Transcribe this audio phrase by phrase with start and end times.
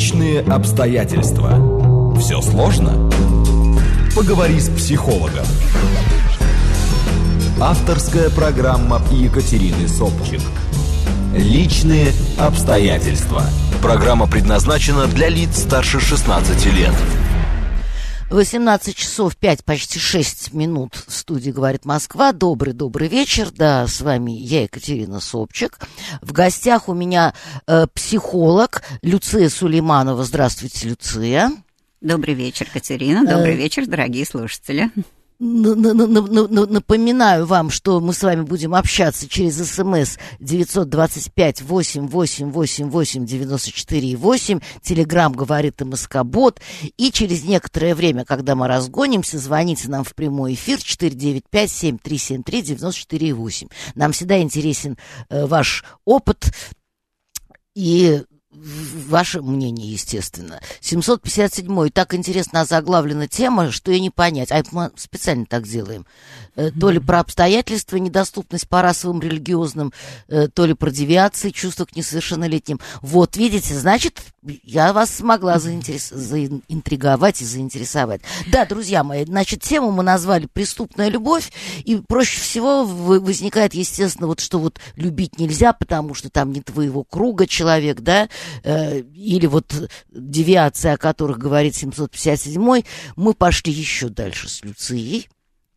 [0.00, 2.16] Личные обстоятельства.
[2.18, 3.10] Все сложно?
[4.16, 5.44] Поговори с психологом.
[7.60, 10.40] Авторская программа Екатерины Собчик.
[11.36, 13.42] Личные обстоятельства.
[13.82, 16.94] Программа предназначена для лиц старше 16 лет.
[18.30, 22.32] 18 часов 5, почти 6 минут в студии «Говорит Москва».
[22.32, 23.50] Добрый-добрый вечер.
[23.50, 25.80] Да, с вами я, Екатерина Собчик.
[26.22, 27.34] В гостях у меня
[27.66, 30.22] э, психолог Люция Сулейманова.
[30.22, 31.50] Здравствуйте, Люция.
[32.00, 33.26] Добрый вечер, Катерина.
[33.26, 33.56] Добрый э...
[33.56, 34.92] вечер, дорогие слушатели.
[35.40, 44.60] Напоминаю вам, что мы с вами будем общаться через смс 925 8888 94 8.
[44.82, 46.60] Телеграмм говорит МСК-бот.
[46.98, 53.32] И через некоторое время, когда мы разгонимся, звоните нам в прямой эфир 495 7373 94
[53.32, 53.68] 8.
[53.94, 54.98] Нам всегда интересен
[55.30, 56.52] э, ваш опыт
[57.74, 58.24] и
[58.62, 60.60] Ваше мнение, естественно.
[60.82, 61.90] 757-й.
[61.90, 64.52] Так интересно озаглавлена тема, что и не понять.
[64.52, 66.06] А мы специально так делаем.
[66.60, 69.94] Э, то ли про обстоятельства, недоступность по расовым, религиозным,
[70.28, 72.80] э, то ли про девиации, чувства к несовершеннолетним.
[73.00, 74.20] Вот, видите, значит,
[74.62, 76.10] я вас смогла заинтерес...
[76.10, 78.20] заинтриговать и заинтересовать.
[78.48, 81.50] Да, друзья мои, значит, тему мы назвали «Преступная любовь»,
[81.84, 87.04] и проще всего возникает, естественно, вот что вот любить нельзя, потому что там не твоего
[87.04, 88.28] круга человек, да,
[88.64, 89.72] э, или вот
[90.10, 92.82] девиация, о которых говорит 757
[93.16, 95.28] мы пошли еще дальше с Люцией,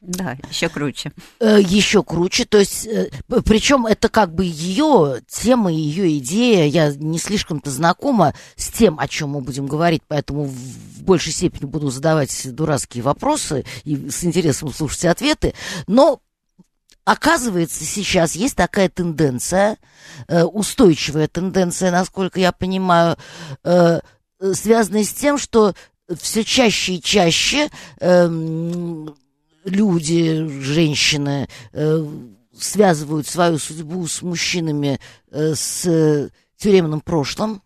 [0.03, 1.13] да, еще круче.
[1.39, 3.09] Э, еще круче, то есть, э,
[3.45, 6.65] причем это как бы ее тема, ее идея.
[6.65, 11.65] Я не слишком-то знакома с тем, о чем мы будем говорить, поэтому в большей степени
[11.65, 15.53] буду задавать дурацкие вопросы и с интересом слушать ответы.
[15.87, 16.19] Но
[17.05, 19.77] Оказывается, сейчас есть такая тенденция,
[20.29, 23.17] э, устойчивая тенденция, насколько я понимаю,
[24.53, 25.73] связанная с тем, что
[26.17, 29.13] все чаще и чаще эм,
[29.65, 32.05] люди, женщины э,
[32.57, 34.99] связывают свою судьбу с мужчинами
[35.31, 37.61] э, с тюремным прошлым.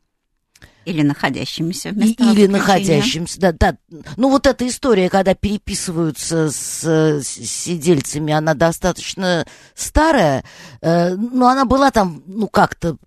[0.85, 3.77] Или находящимися в Или находящимся, да, да.
[4.15, 9.45] Ну, вот эта история, когда переписываются с, с сидельцами, она достаточно
[9.75, 10.45] старая,
[10.81, 12.97] э, но она была там, ну, как-то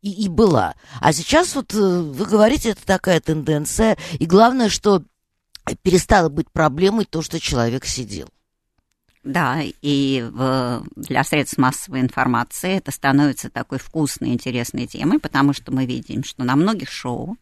[0.00, 0.74] и, и была.
[1.00, 5.02] А сейчас вот э, вы говорите, это такая тенденция, и главное, что
[5.82, 8.28] перестало быть проблемой то, что человек сидел.
[9.26, 15.72] Да, и в, для средств массовой информации это становится такой вкусной, интересной темой, потому что
[15.72, 17.36] мы видим, что на многих шоу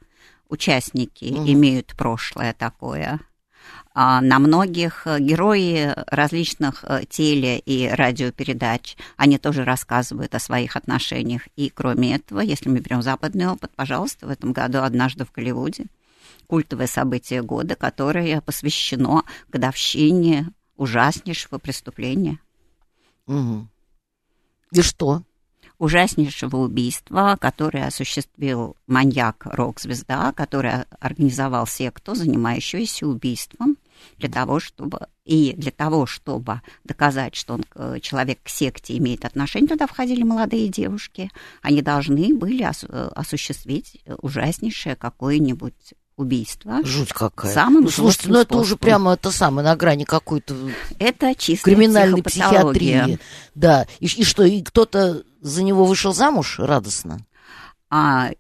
[0.49, 3.21] участники mm имеют прошлое такое,
[3.93, 11.43] а на многих герои различных э, теле- и радиопередач, они тоже рассказывают о своих отношениях.
[11.55, 15.85] И кроме этого, если мы берем западный опыт, пожалуйста, в этом году «Однажды в Голливуде»
[16.47, 22.39] культовое событие года, которое посвящено годовщине ужаснейшего преступления.
[23.27, 23.69] Угу.
[24.73, 25.23] И что?
[25.79, 33.77] Ужаснейшего убийства, которое осуществил маньяк рок-звезда, который организовал секту, занимающуюся убийством
[34.17, 39.25] для того, чтобы и для того, чтобы доказать, что он, э, человек к секте имеет
[39.25, 41.31] отношение, туда входили молодые девушки,
[41.63, 46.81] они должны были э, осуществить ужаснейшее какое-нибудь убийство.
[46.85, 47.53] Жуть какая.
[47.53, 50.55] Самым ну, слушайте, ну это уже прямо это самое, на грани какой-то
[50.99, 53.19] это чистая криминальной психиатрии.
[53.55, 53.87] Да.
[54.01, 57.21] И, и что, и кто-то за него вышел замуж радостно?
[57.91, 58.31] А,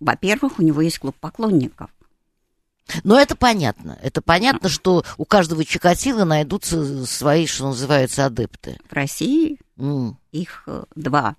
[0.00, 1.90] во-первых, у него есть клуб поклонников.
[3.02, 3.98] Но это понятно.
[4.02, 8.78] Это понятно, что у каждого Чикатила найдутся свои, что называется, адепты.
[8.88, 10.14] В России mm.
[10.32, 11.36] их э, два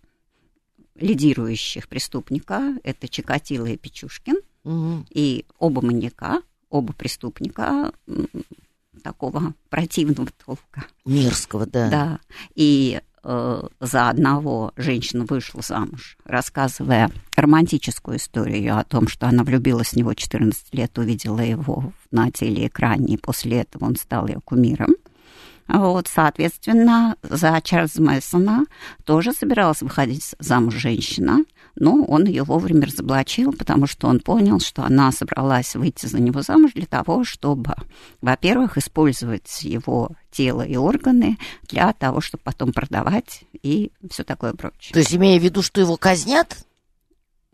[0.95, 2.75] лидирующих преступника.
[2.83, 4.37] Это Чикатило и Печушкин.
[4.65, 5.05] Угу.
[5.11, 7.93] И оба маньяка, оба преступника
[9.03, 10.85] такого противного толка.
[11.05, 11.89] Мерзкого, да.
[11.89, 12.19] Да.
[12.55, 19.89] И э, за одного женщина вышла замуж, рассказывая романтическую историю о том, что она влюбилась
[19.89, 24.95] в него 14 лет, увидела его на телеэкране, и после этого он стал ее кумиром.
[25.67, 28.65] Вот, соответственно, за Чарльза Мэссона
[29.03, 31.43] тоже собиралась выходить замуж женщина,
[31.75, 36.41] но он ее вовремя разоблачил, потому что он понял, что она собралась выйти за него
[36.41, 37.75] замуж для того, чтобы,
[38.21, 41.37] во-первых, использовать его тело и органы
[41.67, 44.93] для того, чтобы потом продавать и все такое прочее.
[44.93, 46.65] То есть, имея в виду, что его казнят?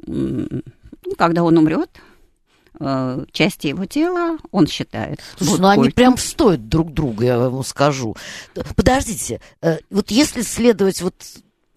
[0.06, 0.62] Ну,
[1.18, 1.90] когда он умрет,
[2.80, 5.20] Э, части его тела, он считает.
[5.38, 8.16] Слушай, ну они прям стоят друг друга, я вам скажу.
[8.76, 11.14] Подождите, э, вот если следовать вот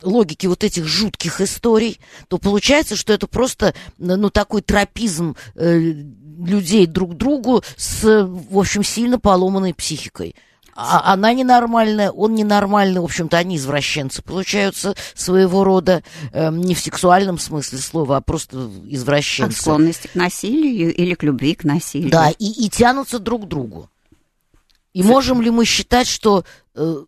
[0.03, 1.99] логике вот этих жутких историй,
[2.29, 8.83] то получается, что это просто, ну, такой тропизм э, людей друг другу с, в общем,
[8.83, 10.35] сильно поломанной психикой.
[10.77, 16.03] А она ненормальная, он ненормальный, в общем-то, они извращенцы получаются своего рода,
[16.33, 19.59] э, не в сексуальном смысле слова, а просто извращенцы.
[19.59, 22.11] От склонности к насилию или к любви к насилию.
[22.11, 23.89] Да, и, и тянутся друг к другу.
[24.95, 26.45] И можем ли мы считать, что
[26.75, 27.05] э,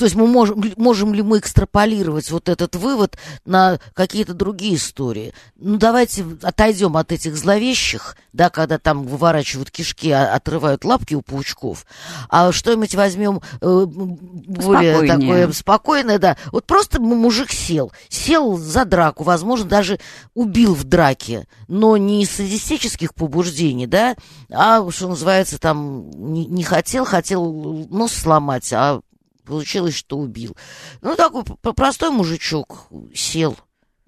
[0.00, 5.34] то есть мы можем, можем ли мы экстраполировать вот этот вывод на какие-то другие истории?
[5.56, 11.20] Ну, давайте отойдем от этих зловещих, да, когда там выворачивают кишки, а, отрывают лапки у
[11.20, 11.84] паучков,
[12.30, 15.18] а что-нибудь возьмем э, более Спокойнее.
[15.18, 16.38] такое спокойное, да.
[16.50, 20.00] Вот просто мужик сел, сел за драку, возможно, даже
[20.32, 24.16] убил в драке, но не из садистических побуждений, да,
[24.50, 27.52] а, что называется, там, не, не хотел, хотел
[27.90, 29.02] нос сломать, а
[29.44, 30.56] Получилось, что убил.
[31.00, 31.44] Ну, такой
[31.74, 33.56] простой мужичок сел,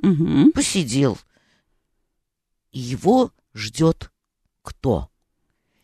[0.03, 0.53] угу.
[0.53, 1.19] посидел.
[2.71, 4.11] И его ждет
[4.63, 5.09] кто?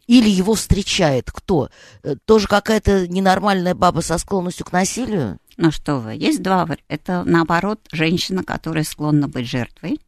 [0.07, 1.69] Или его встречает кто?
[2.03, 5.39] Э, тоже какая-то ненормальная баба со склонностью к насилию?
[5.59, 6.85] Ну что вы, есть два варианта.
[6.89, 10.01] Это, наоборот, женщина, которая склонна быть жертвой,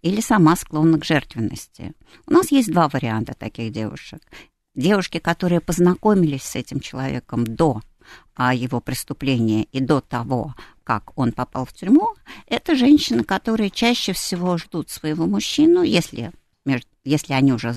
[0.00, 1.92] или сама склонна к жертвенности.
[2.26, 4.20] У нас есть два варианта таких девушек.
[4.74, 7.80] Девушки, которые познакомились с этим человеком до
[8.34, 10.54] о его преступлении и до того,
[10.84, 12.14] как он попал в тюрьму,
[12.46, 16.32] это женщины, которые чаще всего ждут своего мужчину, если
[17.04, 17.74] если они уже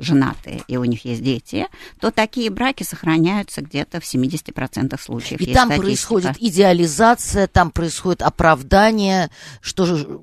[0.00, 1.68] женаты и у них есть дети,
[2.00, 5.40] то такие браки сохраняются где-то в 70% случаев.
[5.40, 5.80] И там статистика.
[5.80, 9.30] происходит идеализация, там происходит оправдание,
[9.60, 10.20] что,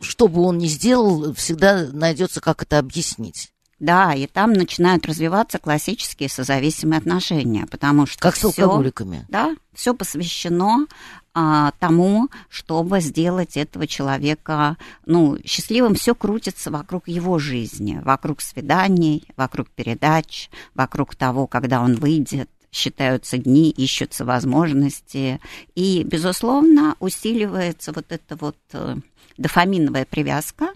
[0.00, 3.50] что бы он ни сделал, всегда найдется, как это объяснить.
[3.80, 9.24] Да, и там начинают развиваться классические созависимые отношения, потому что как с алкоголиками.
[9.28, 10.86] Да, все посвящено
[11.32, 15.94] а, тому, чтобы сделать этого человека, ну, счастливым.
[15.94, 23.36] Все крутится вокруг его жизни, вокруг свиданий, вокруг передач, вокруг того, когда он выйдет считаются
[23.36, 25.40] дни, ищутся возможности.
[25.74, 28.96] И, безусловно, усиливается вот эта вот э,
[29.36, 30.68] дофаминовая привязка,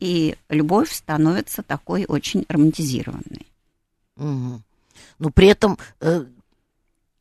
[0.00, 3.46] и любовь становится такой очень романтизированной.
[4.16, 4.62] Угу.
[5.18, 6.24] Но при этом, э,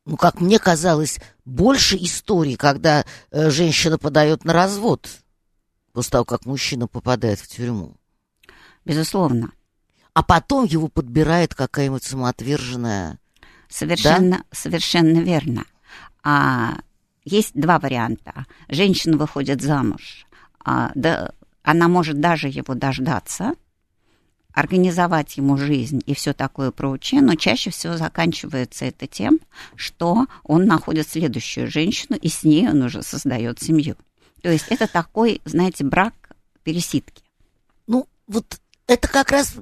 [0.06, 5.10] ну, как мне казалось, больше историй, когда э, женщина подает на развод
[5.92, 7.96] после того, как мужчина попадает в тюрьму.
[8.86, 9.52] Безусловно.
[10.14, 13.20] А потом его подбирает какая-нибудь самоотверженная.
[13.70, 14.44] Совершенно, да?
[14.52, 15.66] совершенно верно.
[16.24, 16.78] А,
[17.26, 18.46] есть два варианта.
[18.70, 20.28] Женщина выходит замуж,
[20.64, 21.34] а, да,
[21.64, 23.54] она может даже его дождаться,
[24.54, 29.40] организовать ему жизнь и все такое прочее, но чаще всего заканчивается это тем,
[29.76, 33.96] что он находит следующую женщину, и с ней он уже создает семью.
[34.44, 36.14] То есть это такой, знаете, брак
[36.64, 37.24] пересидки.
[37.88, 39.56] Ну, вот это как раз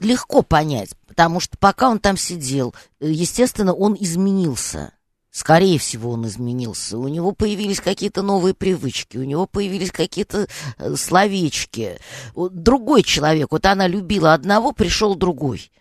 [0.00, 4.92] легко понять, потому что пока он там сидел, естественно, он изменился.
[5.32, 6.98] Скорее всего, он изменился.
[6.98, 10.46] У него появились какие-то новые привычки, у него появились какие-то
[10.76, 11.98] э, словечки.
[12.36, 15.72] Другой человек, вот она любила одного, пришел другой.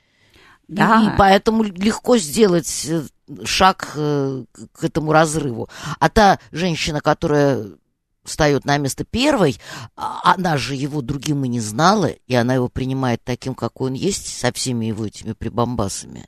[0.69, 1.03] Да.
[1.03, 3.03] И поэтому легко сделать э,
[3.44, 5.68] шаг э, к этому разрыву.
[6.00, 7.71] А та женщина, которая
[8.24, 9.59] встает на место первой,
[9.98, 13.95] а, она же его другим и не знала, и она его принимает таким, какой он
[13.95, 16.27] есть, со всеми его этими прибамбасами.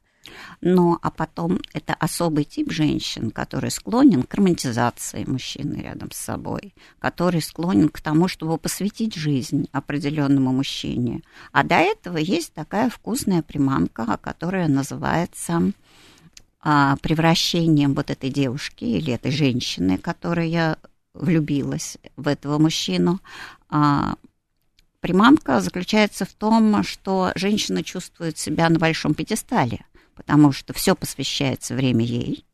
[0.61, 6.73] Ну, а потом это особый тип женщин, который склонен к романтизации мужчины рядом с собой,
[6.99, 11.21] который склонен к тому, чтобы посвятить жизнь определенному мужчине.
[11.51, 15.71] А до этого есть такая вкусная приманка, которая называется
[16.61, 20.77] а, превращением вот этой девушки или этой женщины, которая
[21.13, 23.19] влюбилась в этого мужчину,
[23.69, 24.15] а,
[25.01, 29.85] приманка заключается в том, что женщина чувствует себя на большом пьедестале
[30.25, 32.45] потому что все посвящается время ей.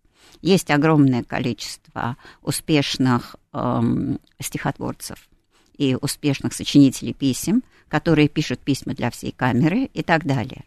[0.41, 5.29] Есть огромное количество успешных эм, стихотворцев
[5.77, 10.65] и успешных сочинителей писем, которые пишут письма для всей камеры и так далее.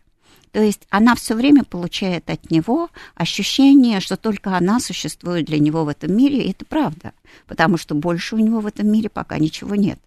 [0.53, 5.85] То есть она все время получает от него ощущение, что только она существует для него
[5.85, 7.15] в этом мире, и это правда,
[7.47, 9.99] потому что больше у него в этом мире пока ничего нет.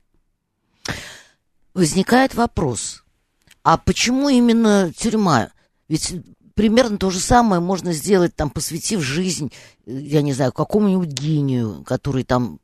[1.74, 3.04] Возникает вопрос,
[3.64, 5.50] а почему именно тюрьма?
[5.88, 6.14] Ведь
[6.56, 9.52] примерно то же самое можно сделать, там, посвятив жизнь,
[9.86, 12.60] э, я не знаю, какому-нибудь гению, который там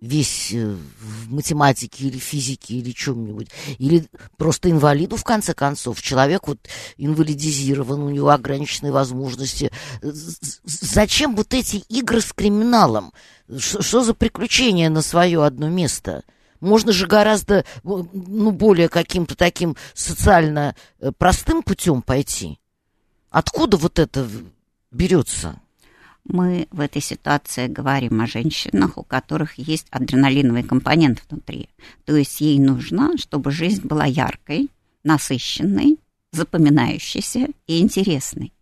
[0.00, 3.48] весь э, в математике или физике или чем-нибудь.
[3.78, 6.02] Или просто инвалиду, в конце концов.
[6.02, 6.58] Человек вот
[6.96, 9.70] инвалидизирован, у него ограниченные возможности.
[10.02, 13.12] Зачем вот эти игры с криминалом?
[13.56, 16.22] Что за приключения на свое одно место?
[16.60, 22.58] Можно же гораздо, ну, более каким-то таким социально э, простым путем пойти.
[23.30, 24.28] Откуда вот это
[24.90, 25.60] берется?
[26.28, 31.68] мы в этой ситуации говорим о женщинах, у которых есть адреналиновый компонент внутри.
[32.04, 34.68] То есть ей нужно, чтобы жизнь была яркой,
[35.04, 35.98] насыщенной,
[36.32, 38.52] запоминающейся и интересной.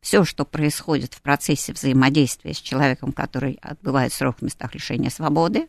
[0.00, 5.68] Все, что происходит в процессе взаимодействия с человеком, который отбывает срок в местах лишения свободы,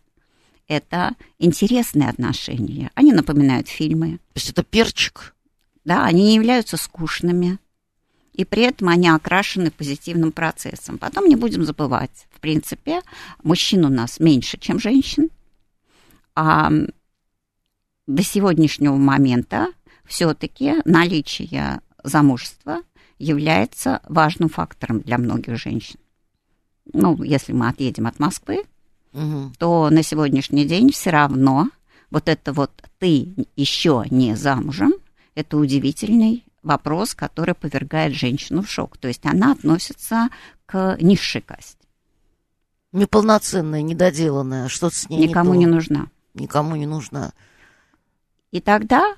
[0.68, 2.90] это интересные отношения.
[2.96, 4.20] Они напоминают фильмы.
[4.34, 5.36] То есть это перчик?
[5.84, 7.60] Да, они не являются скучными
[8.34, 10.98] и при этом они окрашены позитивным процессом.
[10.98, 13.02] Потом не будем забывать, в принципе,
[13.44, 15.30] мужчин у нас меньше, чем женщин,
[16.36, 16.72] а
[18.08, 19.68] до сегодняшнего момента
[20.06, 22.82] все-таки наличие замужества
[23.18, 26.00] является важным фактором для многих женщин.
[26.92, 28.64] Ну, если мы отъедем от Москвы,
[29.14, 29.52] угу.
[29.58, 31.70] то на сегодняшний день все равно
[32.12, 34.94] вот это вот ты еще не замужем,
[35.36, 38.98] это удивительный вопрос, который повергает женщину в шок.
[38.98, 40.30] То есть она относится
[40.66, 41.78] к низшей касте.
[42.92, 46.08] Неполноценная, недоделанная, что-то с ней Никому не, не нужна.
[46.34, 47.34] Никому не нужна.
[48.52, 49.16] И тогда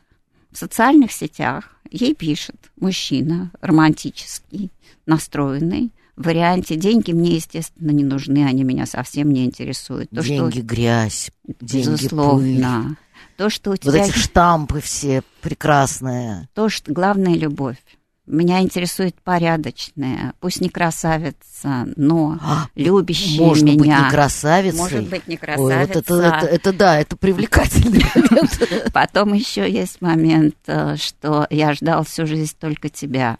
[0.51, 4.71] в социальных сетях ей пишет мужчина романтический,
[5.05, 10.09] настроенный, в варианте деньги мне, естественно, не нужны, они меня совсем не интересуют.
[10.11, 10.61] То, деньги, что...
[10.61, 12.85] грязь, деньги, Безусловно.
[12.87, 13.04] Пыль.
[13.37, 13.91] То, что у тебя...
[13.91, 16.49] Вот эти штампы все прекрасные.
[16.53, 17.77] То, что главная любовь.
[18.25, 23.75] Меня интересует порядочная, пусть не красавица, но а, любящая может меня.
[23.75, 24.77] Может быть, не красавица.
[24.77, 25.61] Может быть, не красавица.
[25.61, 28.91] Ой, вот это, это, это да, это привлекательный момент.
[28.91, 33.37] Потом еще есть момент, э, что я ждал всю жизнь только тебя.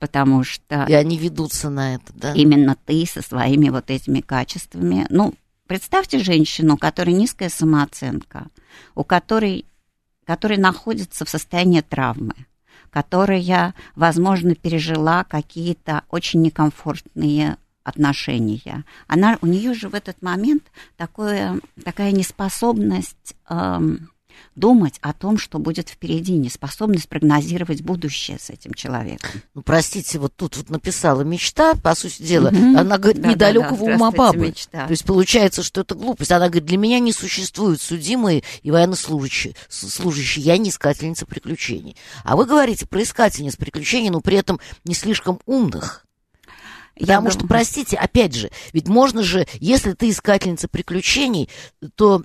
[0.00, 0.86] Потому что...
[0.88, 2.32] И они ведутся на это, да?
[2.32, 5.06] Именно ты со своими вот этими качествами.
[5.10, 5.34] Ну,
[5.70, 8.48] Представьте женщину, у которой низкая самооценка,
[8.96, 9.66] у которой,
[10.24, 12.34] которая находится в состоянии травмы,
[12.90, 18.84] которая, возможно, пережила какие-то очень некомфортные отношения.
[19.06, 20.64] Она, у нее же в этот момент
[20.96, 24.10] такое, такая неспособность эм,
[24.54, 29.42] думать о том, что будет впереди, неспособность прогнозировать будущее с этим человеком.
[29.54, 32.78] Ну, простите, вот тут вот написала мечта, по сути дела, угу.
[32.78, 33.94] она говорит, да, недалекого да, да.
[33.94, 34.48] ума бабы.
[34.48, 34.86] Мечта.
[34.86, 36.32] То есть получается, что это глупость.
[36.32, 39.54] Она говорит, для меня не существуют судимые и военнослужащие.
[39.68, 40.44] Служащие.
[40.44, 41.96] Я не искательница приключений.
[42.24, 46.04] А вы говорите про искательниц приключений, но при этом не слишком умных.
[46.98, 47.48] Потому Я что, думаю...
[47.48, 51.48] простите, опять же, ведь можно же, если ты искательница приключений,
[51.94, 52.22] то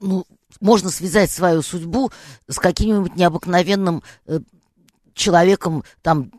[0.00, 0.26] ну,
[0.60, 2.10] можно связать свою судьбу
[2.48, 4.40] с каким-нибудь необыкновенным э,
[5.14, 6.30] человеком, там,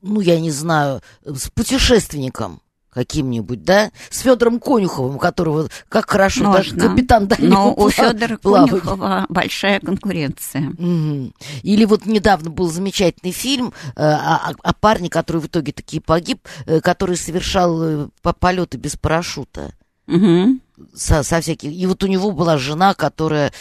[0.00, 6.58] ну, я не знаю, с путешественником каким-нибудь, да, с Федором Конюховым, которого как хорошо Можно,
[6.58, 10.70] даже капитан Данил Но у Федора Конюхова большая конкуренция.
[10.70, 11.32] Угу.
[11.62, 16.46] Или вот недавно был замечательный фильм э, о, о парне, который в итоге таки погиб,
[16.66, 19.72] э, который совершал э, полеты без парашюта.
[20.06, 20.60] Угу
[20.94, 21.72] со, со всяких...
[21.72, 23.52] И вот у него была жена, которая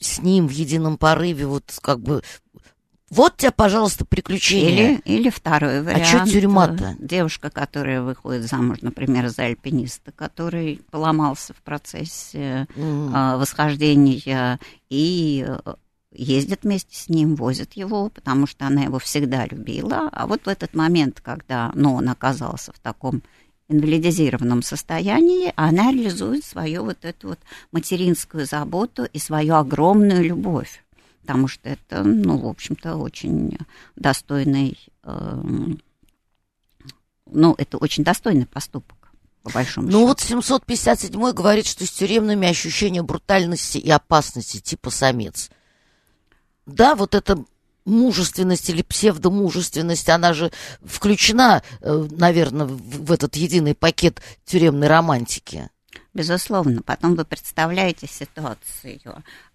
[0.00, 2.22] с ним в едином порыве вот как бы
[3.08, 4.94] вот тебе, пожалуйста, приключения.
[4.94, 6.02] Или, или второй вариант.
[6.02, 6.96] А что тюрьма-то?
[6.98, 13.14] Девушка, которая выходит замуж, например, за альпиниста, который поломался в процессе mm.
[13.14, 14.58] э, восхождения
[14.90, 15.74] и э,
[16.10, 20.08] ездит вместе с ним, возит его, потому что она его всегда любила.
[20.10, 23.22] А вот в этот момент, когда ну, он оказался в таком
[23.68, 27.38] инвалидизированном состоянии, она реализует свою вот эту вот
[27.72, 30.84] материнскую заботу и свою огромную любовь.
[31.22, 33.58] Потому что это, ну, в общем-то, очень
[33.96, 35.42] достойный, э,
[37.26, 39.08] ну, это очень достойный поступок,
[39.42, 40.00] по большому ну, счету.
[40.00, 45.50] Ну, вот 757 говорит, что с тюремными ощущения брутальности и опасности, типа самец.
[46.66, 47.44] Да, вот это
[47.86, 50.52] мужественность или псевдомужественность, она же
[50.84, 55.70] включена, э, наверное, в этот единый пакет тюремной романтики.
[56.12, 56.82] Безусловно.
[56.82, 59.00] Потом вы представляете ситуацию.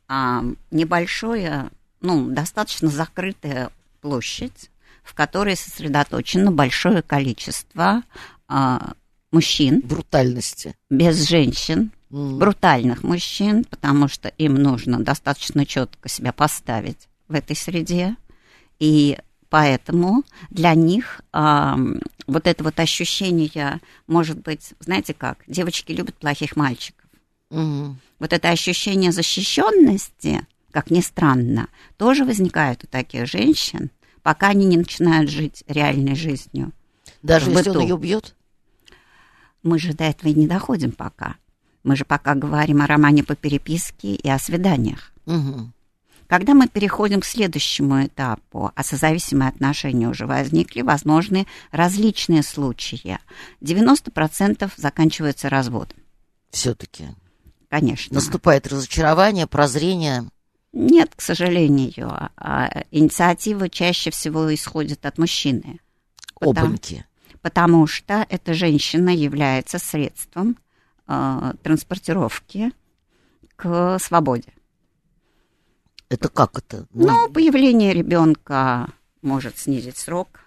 [0.08, 1.70] А, небольшое,
[2.00, 3.70] ну, достаточно закрытая
[4.00, 4.72] площадь,
[5.04, 8.04] в которой сосредоточено большое количество
[8.48, 8.94] а,
[9.32, 9.82] мужчин.
[9.82, 10.76] Брутальности.
[10.90, 11.92] Без женщин.
[12.12, 12.38] Mm.
[12.38, 18.16] Брутальных мужчин, потому что им нужно достаточно четко себя поставить в этой среде.
[18.80, 19.18] И
[19.52, 21.76] Поэтому для них э,
[22.26, 27.06] вот это вот ощущение, может быть, знаете как, девочки любят плохих мальчиков.
[27.50, 28.00] Мгм.
[28.20, 33.92] Вот это ощущение защищенности, как ни странно, тоже возникает у таких женщин,
[34.24, 36.72] пока они не начинают жить реальной жизнью.
[37.22, 38.36] Даже если он ее бьет?
[39.64, 41.36] Мы же до этого и не доходим пока.
[41.84, 45.12] Мы же пока говорим о романе по переписке и о свиданиях.
[45.26, 45.74] Мгм.
[46.32, 53.20] Когда мы переходим к следующему этапу, а созависимые отношения уже возникли, возможны различные случаи.
[53.60, 55.98] 90% заканчивается разводом,
[56.50, 57.10] Все-таки.
[57.68, 58.16] конечно.
[58.16, 60.24] Наступает разочарование, прозрение.
[60.72, 62.10] Нет, к сожалению.
[62.38, 65.82] а Инициатива чаще всего исходит от мужчины.
[66.40, 67.06] Потому- Обаньки.
[67.42, 70.58] Потому что эта женщина является средством
[71.10, 72.72] э, транспортировки
[73.58, 74.54] к свободе.
[76.12, 76.86] Это как это?
[76.94, 78.90] Ну, появление ребенка
[79.22, 80.42] может снизить срок.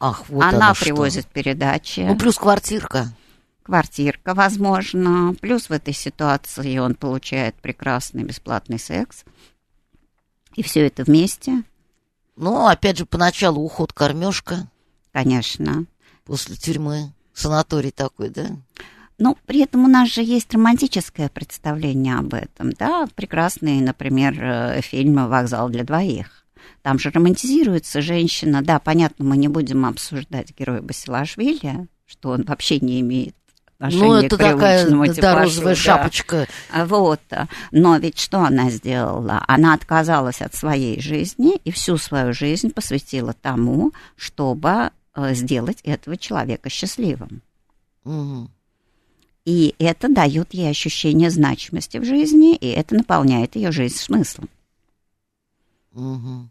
[0.00, 0.84] Ах, вот Она оно что.
[0.84, 2.00] привозит передачи.
[2.00, 3.12] Ну, плюс квартирка.
[3.62, 5.34] квартирка, возможно.
[5.40, 9.24] Плюс в этой ситуации он получает прекрасный бесплатный секс.
[10.56, 11.62] И все это вместе,
[12.34, 14.68] Ну, опять же, поначалу уход кормежка
[15.12, 15.84] конечно.
[16.24, 17.12] после тюрьмы.
[17.32, 18.48] Санаторий такой, да?
[19.18, 24.80] Ну, при этом у нас же есть романтическое представление об этом, да, прекрасный, например, э,
[24.82, 26.44] фильм «Вокзал для двоих».
[26.82, 32.78] Там же романтизируется женщина, да, понятно, мы не будем обсуждать героя Басилашвили, что он вообще
[32.78, 33.34] не имеет
[33.78, 35.80] отношения Ну, это к такая, да, типажу, розовая да.
[35.80, 36.46] шапочка.
[36.70, 37.20] А Вот.
[37.72, 39.44] Но ведь что она сделала?
[39.48, 46.16] Она отказалась от своей жизни и всю свою жизнь посвятила тому, чтобы э, сделать этого
[46.16, 47.42] человека счастливым.
[48.04, 48.50] Мгм.
[49.46, 54.50] И это дает ей ощущение значимости в жизни, и это наполняет ее жизнь смыслом.
[55.92, 56.50] Мгм.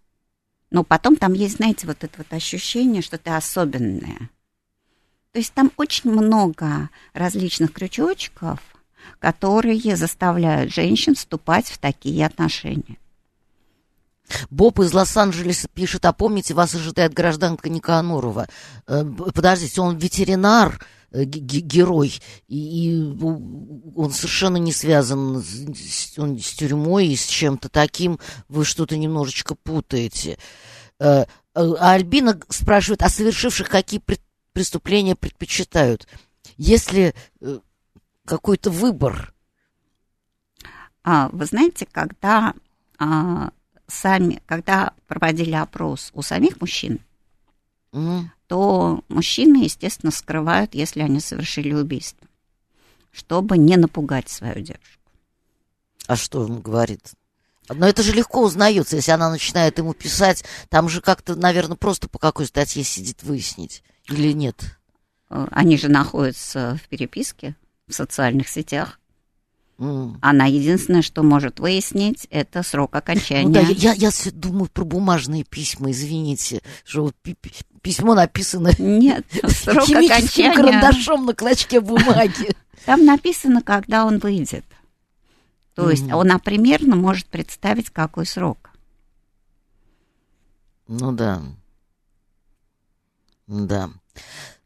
[0.71, 4.29] Но потом там есть, знаете, вот это вот ощущение, что ты особенная.
[5.33, 8.61] То есть там очень много различных крючочков,
[9.19, 12.97] которые заставляют женщин вступать в такие отношения.
[14.49, 18.47] Боб из Лос-Анджелеса пишет, а помните, вас ожидает гражданка Никанорова.
[18.87, 19.03] Э,
[19.33, 22.13] Подождите, он ветеринар, э, ге- ге- герой,
[22.47, 23.13] и,
[23.95, 28.19] он совершенно не связан с, он с тюрьмой и с чем-то таким.
[28.49, 30.37] Вы что-то немножечко путаете.
[30.99, 34.01] Э, А Альбина спрашивает, а совершивших какие
[34.51, 36.07] преступления предпочитают?
[36.57, 37.13] Если
[38.25, 39.33] какой-то выбор,
[41.03, 42.53] А, вы знаете, когда
[42.97, 43.51] а,
[43.87, 46.99] сами, когда проводили опрос у самих мужчин,
[47.93, 52.27] м, то мужчины, естественно, скрывают, если они совершили убийство,
[53.11, 55.09] чтобы не напугать свою девушку.
[56.07, 57.13] А что он говорит?
[57.69, 60.43] Но это же легко узнается, если она начинает ему писать.
[60.69, 63.83] Там же как-то, наверное, просто по какой статье сидит выяснить.
[64.07, 64.77] Или нет?
[65.31, 67.55] Э, Они же находятся в переписке
[67.87, 68.99] в социальных сетях.
[69.77, 73.47] Она единственное, что может выяснить, это срок окончания.
[73.47, 77.11] Ну да, я, я всё думаю про бумажные письма, извините, что
[77.81, 80.55] письмо написано Нет, срок химическим окончания.
[80.55, 82.55] карандашом на клочке бумаги.
[82.85, 84.63] Там написано, когда он выйдет.
[85.73, 86.15] То есть Мгм.
[86.15, 88.69] он примерно может представить, какой срок.
[90.87, 91.41] Ну да.
[93.47, 93.89] Да.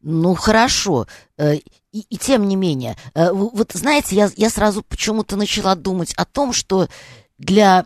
[0.02, 1.08] Ну хорошо.
[1.38, 1.56] Э,
[1.92, 6.26] И, и тем не менее, э, вот знаете, я, я сразу почему-то начала думать о
[6.26, 6.88] том, что
[7.38, 7.86] для...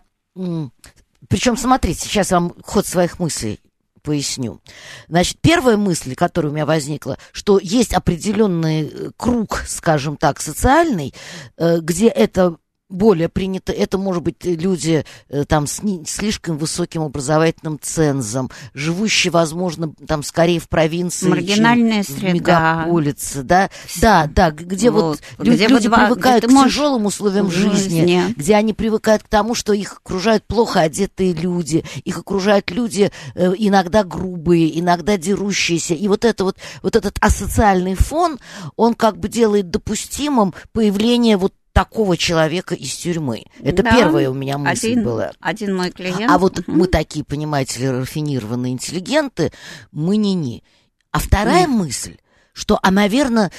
[1.30, 3.60] Причем, смотрите, сейчас вам ход своих мыслей
[4.02, 4.60] поясню.
[5.08, 11.14] Значит, первая мысль, которая у меня возникла, что есть определенный э, круг, скажем так, социальный,
[11.58, 12.58] где это
[12.94, 19.32] более принято, это, может быть, люди э, там с не- слишком высоким образовательным цензом, живущие,
[19.32, 22.34] возможно, там скорее в провинции, Маргинальная чем в среда.
[22.34, 23.70] мегаполисе, да,
[24.02, 27.06] да, да, г- где вот, Вот, лю- где люди вот привыкают где к можешь тяжелым
[27.06, 28.34] условиям в жизни, жизни.
[28.38, 33.54] где они привыкают к тому, что их окружают плохо одетые люди, их окружают люди э,
[33.58, 38.40] иногда грубые, иногда дерущиеся, и вот это вот, вот этот асоциальный фон,
[38.76, 43.46] он как бы делает допустимым появление вот такого человека из тюрьмы.
[43.62, 45.32] Это Да, первая у меня мысль Один, была.
[45.40, 46.30] один мой клиент.
[46.32, 46.78] А вот мгм.
[46.78, 49.52] мы такие, понимаете ли, рафинированные интеллигенты,
[49.92, 50.64] мы не-не.
[51.12, 52.18] А вторая мысль,
[52.54, 53.52] что, а, наверное,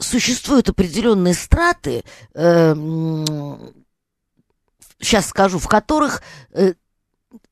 [0.00, 2.04] существуют определенные страты,
[5.00, 6.74] сейчас скажу, в которых э,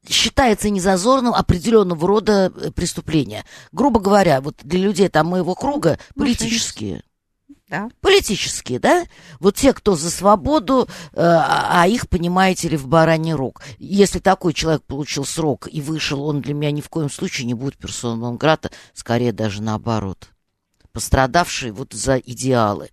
[0.08, 3.44] считается незазорным определенного рода э, преступления.
[3.72, 7.02] Грубо говоря, вот для людей там моего круга политические.
[7.68, 7.88] Да.
[8.00, 9.04] Политические, да?
[9.40, 13.60] Вот те, кто за свободу, э, а их, понимаете ли, в бараний рог.
[13.78, 17.54] Если такой человек получил срок и вышел, он для меня ни в коем случае не
[17.54, 20.28] будет персоном грата, скорее даже наоборот
[20.92, 22.88] пострадавший вот за идеалы.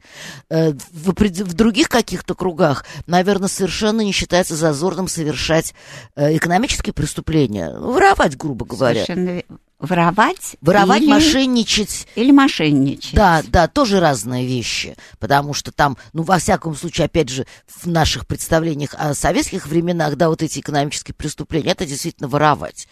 [0.49, 5.73] Э, В, в других каких-то кругах, наверное, совершенно не считается зазорным совершать
[6.17, 9.05] э, экономические преступления, воровать, грубо говоря.
[9.05, 9.45] Совершенно ве-
[9.79, 13.13] Воровать Воровать, или, мошенничать, или мошенничать.
[13.13, 17.85] да, да, тоже разные вещи, потому что там, ну, во всяком случае, опять же, в
[17.85, 22.87] наших представлениях о советских временах, да, вот эти экономические преступления, это действительно воровать.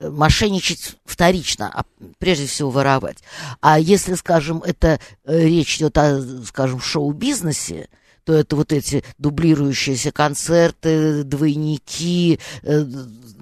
[0.00, 1.84] Э, Мошенничать вторично, а
[2.18, 3.18] прежде всего воровать.
[3.60, 7.88] А если, скажем, это э, речь идет о, скажем, шоу-бизнесе,
[8.24, 12.84] то это вот эти дублирующиеся концерты, двойники, э,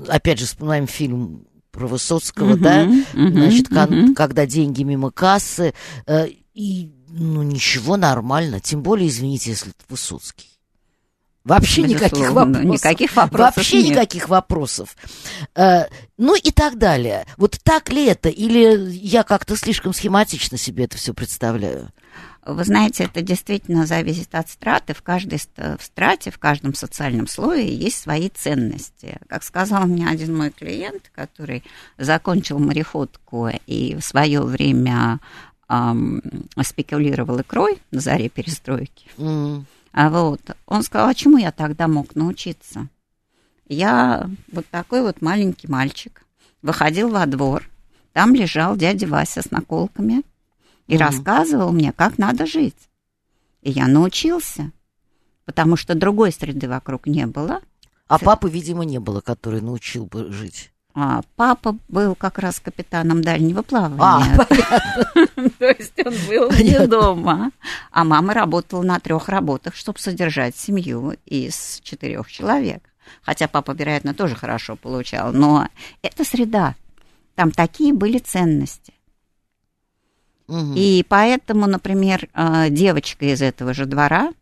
[0.09, 1.47] опять же, вспоминаем фильм
[1.77, 4.15] про Высоцкого, Мгм, да, мгм, значит, мгм.
[4.15, 5.75] когда деньги мимо кассы,
[6.07, 10.49] э, и, ну, ничего, нормально, тем более, извините, если это Высоцкий.
[11.45, 12.65] Вообще никаких Безусловно, вопросов.
[12.85, 13.91] никаких вопросов Вообще нет.
[13.91, 14.97] никаких вопросов.
[15.55, 15.85] Э,
[16.19, 17.25] ну и так далее.
[17.37, 18.29] Вот так ли это?
[18.29, 21.91] Или я как-то слишком схематично себе это все представляю?
[22.47, 24.95] Вы знаете, это действительно зависит от страты.
[24.95, 29.19] В каждой в страте, в каждом социальном слое есть свои ценности.
[29.29, 31.65] Как сказал мне один мой клиент, который
[31.99, 35.19] закончил мореходку и в свое время
[35.67, 36.23] ам,
[36.63, 39.09] спекулировал икрой на заре перестройки.
[39.19, 42.87] М, А вот он сказал, а чему я тогда мог научиться?
[43.67, 46.23] Я вот такой вот маленький мальчик
[46.63, 47.69] выходил во двор,
[48.13, 50.23] там лежал дядя Вася с наколками
[50.87, 51.03] и Мгм.
[51.03, 52.77] рассказывал мне, как надо жить.
[53.63, 54.71] И я научился,
[55.45, 57.61] потому что другой среды вокруг не было.
[58.09, 60.71] А папы, видимо, не было, который научил бы жить.
[60.95, 64.37] А папа был как раз капитаном дальнего А, плавания.
[64.37, 65.51] понятно.
[65.59, 67.51] То есть он был не дома.
[67.91, 72.83] А мама работала на трех работах, чтобы содержать семью из четырех человек.
[73.23, 75.33] Хотя папа, вероятно, тоже хорошо получал.
[75.33, 75.69] Но
[76.01, 76.77] это среда.
[77.35, 78.95] Там такие были ценности.
[80.49, 80.75] Мгм.
[80.77, 84.33] И поэтому, например, э, девочка из этого же двора,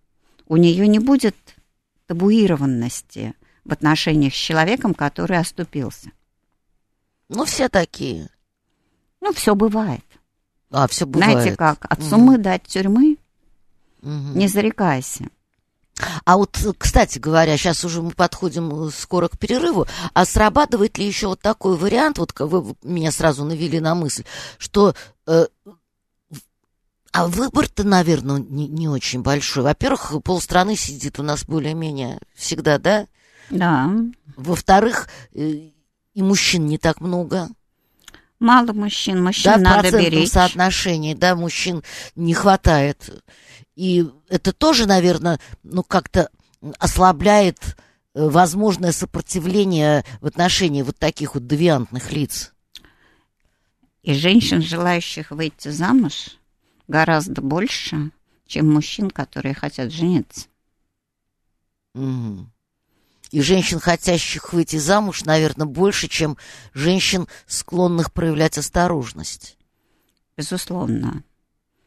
[0.47, 1.37] у нее не будет
[2.07, 6.11] табуированности в отношениях с человеком, который оступился.
[7.31, 8.29] Ну, все такие.
[9.23, 10.05] Ну, все бывает.
[10.71, 11.33] А, все бывает.
[11.39, 11.87] Знаете как?
[11.91, 12.09] От Мгм.
[12.09, 13.17] сумы дать тюрьмы,
[14.03, 14.39] Мгм.
[14.39, 15.29] не зарекайся.
[16.25, 21.07] А вот, кстати говоря, сейчас уже мы подходим э, скоро к перерыву, а срабатывает ли
[21.07, 24.25] еще вот такой вариант, вот вы меня сразу навели на мысль,
[24.59, 24.95] что...
[25.27, 25.47] э,
[27.15, 29.63] а выбор-то, наверное, не, не очень большой.
[29.63, 33.07] Во-первых, полстраны сидит у нас более-менее всегда, да?
[33.51, 33.89] Да.
[34.37, 35.71] Во-вторых, э,
[36.13, 37.51] и мужчин не так много.
[38.41, 40.31] Мало мужчин, мужчин да, в надо процентном беречь.
[40.33, 41.85] соотношении, да, мужчин
[42.17, 43.25] не хватает.
[43.77, 46.31] И это тоже, наверное, ну, как-то
[46.81, 47.77] ослабляет
[48.15, 52.53] э, возможное сопротивление в отношении вот таких вот девиантных лиц.
[54.03, 56.39] И женщин, желающих выйти замуж,
[56.89, 58.11] гораздо больше,
[58.47, 60.47] чем мужчин, которые хотят жениться.
[61.95, 62.51] Мгм.
[63.31, 66.37] И женщин, хотящих выйти замуж, наверное, больше, чем
[66.73, 69.57] женщин, склонных проявлять осторожность.
[70.37, 71.25] Безусловно.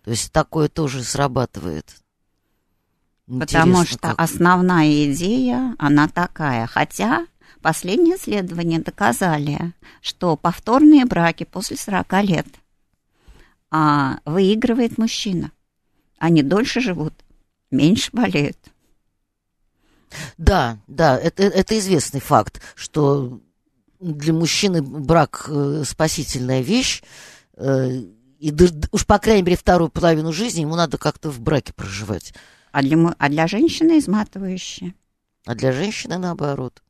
[0.04, 1.96] То есть такое тоже срабатывает.
[3.28, 4.20] Потому Интересно, что как.
[4.20, 6.66] основная идея, она такая.
[6.66, 7.28] Хотя
[7.62, 12.48] последние исследования доказали, что повторные браки после 40 лет
[13.70, 15.52] а, выигрывает мужчина.
[16.18, 17.14] Они дольше живут,
[17.72, 18.58] меньше болеют.
[20.38, 23.42] Да, да, это, это известный факт, что
[24.00, 27.04] для мужчины брак э, спасительная вещь,
[27.56, 28.04] э,
[28.40, 28.54] и
[28.92, 32.34] уж по крайней мере вторую половину жизни ему надо как-то в браке проживать,
[32.72, 34.94] А для, а для женщины изматывающие.
[35.46, 36.82] а для женщины наоборот,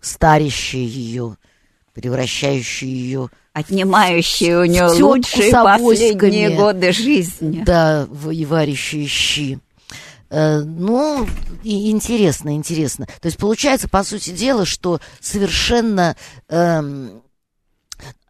[0.00, 1.36] старящие ее,
[1.98, 7.62] превращающие ее, Отнимающие у нее тётку лучшие последние годы жизни.
[7.66, 9.58] да, в- и варящие щи.
[10.30, 11.26] Э, Ну,
[11.64, 13.06] и интересно, интересно.
[13.20, 16.16] То есть получается, по сути дела, что совершенно...
[16.48, 17.20] эм,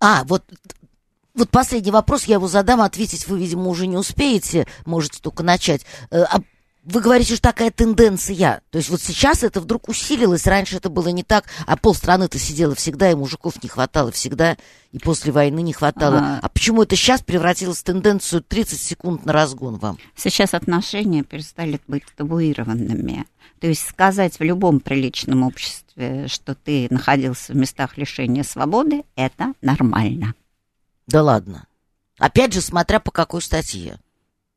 [0.00, 0.44] А, вот,
[1.35, 5.85] вот последний вопрос, я его задам, ответить вы, видимо, уже не успеете, можете только начать.
[6.11, 6.38] Э, а
[6.88, 8.62] Вы говорите, что такая тенденция.
[8.70, 12.74] То есть вот сейчас это вдруг усилилось, раньше это было не так, а полстраны-то сидела
[12.74, 14.57] всегда, и мужиков не хватало всегда,
[14.92, 16.18] и после войны не хватало.
[16.18, 16.38] А.
[16.40, 19.98] А почему это сейчас превратилось в тенденцию 30 секунд на разгон вам?
[20.16, 23.27] Сейчас отношения перестали быть табуированными.
[23.61, 29.53] То есть сказать в любом приличном обществе, что ты находился в местах лишения свободы, это
[29.61, 30.35] нормально.
[31.07, 31.66] Да ладно.
[32.16, 33.98] Опять же, смотря по какой статье.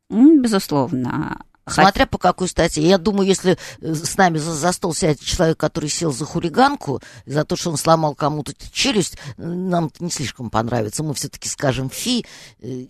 [0.09, 1.41] Безусловно.
[1.73, 2.87] Смотря по какой статье.
[2.87, 7.01] Я думаю, если э, с нами за, за стол сядет человек, который сел за хулиганку,
[7.25, 11.03] за то, что он сломал кому-то челюсть, нам это не слишком понравится.
[11.03, 12.25] Мы все-таки скажем фи.
[12.61, 12.85] Э,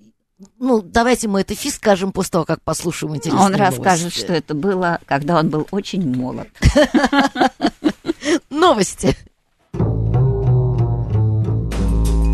[0.60, 3.76] ну, давайте мы это фи скажем после того, как послушаем интересные Он новости.
[3.78, 6.48] расскажет, что это было, когда он был очень молод.
[8.50, 9.16] Новости.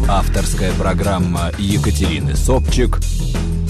[0.10, 2.98] Авторская программа Екатерины Собчик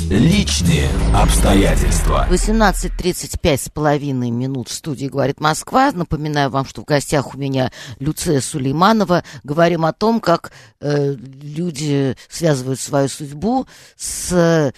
[0.10, 2.26] Личные обстоятельства.
[2.30, 5.92] 18.35 с половиной минут в студии «Говорит Москва».
[5.92, 9.26] Напоминаю вам, что в гостях у меня Люция Сулейманова.
[9.44, 13.68] Говорим о том, как э, люди связывают свою судьбу
[13.98, 14.74] с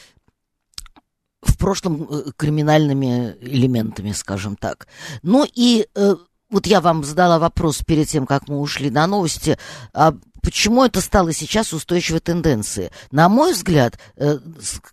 [1.43, 4.87] в прошлом э, криминальными элементами, скажем так.
[5.21, 6.15] Ну и э,
[6.49, 9.59] вот я вам задала вопрос перед тем, как мы ушли на новости,
[9.93, 12.91] а Почему это стало сейчас устойчивой тенденцией?
[13.11, 14.39] На мой взгляд, э,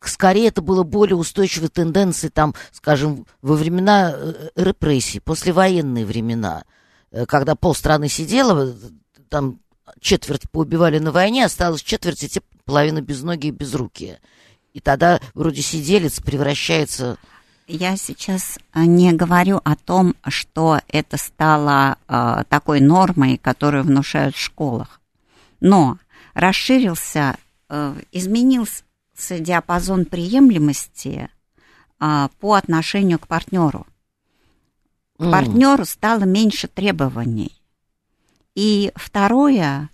[0.02, 6.64] скорее это было более устойчивой тенденцией, там, скажем, во времена э, репрессий, послевоенные времена,
[7.10, 8.74] э, когда полстраны сидело,
[9.28, 9.60] там
[10.00, 14.18] четверть поубивали на войне, осталось четверть, и те половина без ноги и без руки.
[14.74, 17.18] И тогда вроде сиделец превращается
[17.68, 24.40] я сейчас не говорю о том, что это стало э, такой нормой, которую внушают в
[24.40, 25.00] школах.
[25.60, 25.98] Но
[26.34, 27.36] расширился,
[27.68, 28.82] э, изменился
[29.30, 31.30] диапазон приемлемости
[31.98, 33.86] а, по отношению к партнеру.
[35.18, 35.30] К mm.
[35.30, 37.52] партнеру стало меньше требований.
[38.54, 39.90] И второе,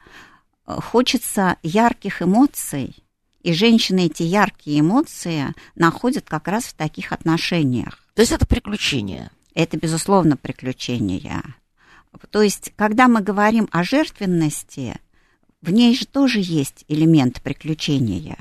[0.67, 2.97] э, хочется ярких эмоций,
[3.43, 7.99] и женщины эти яркие эмоции находят как раз в таких отношениях.
[8.15, 9.31] То есть это приключение?
[9.55, 11.43] Это, безусловно, приключение.
[12.31, 15.01] То есть, когда мы говорим о жертвенности,
[15.63, 18.37] в ней же тоже есть элемент приключения.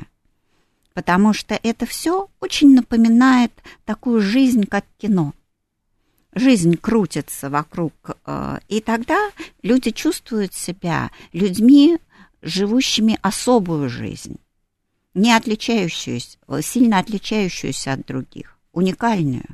[0.94, 3.54] Потому что это все очень напоминает
[3.86, 5.34] такую жизнь, как кино.
[6.34, 7.94] Жизнь крутится вокруг,
[8.26, 9.32] э, и тогда
[9.62, 11.98] люди чувствуют себя людьми,
[12.42, 14.38] живущими особую жизнь,
[15.14, 19.46] не отличающуюся, сильно отличающуюся от других, уникальную.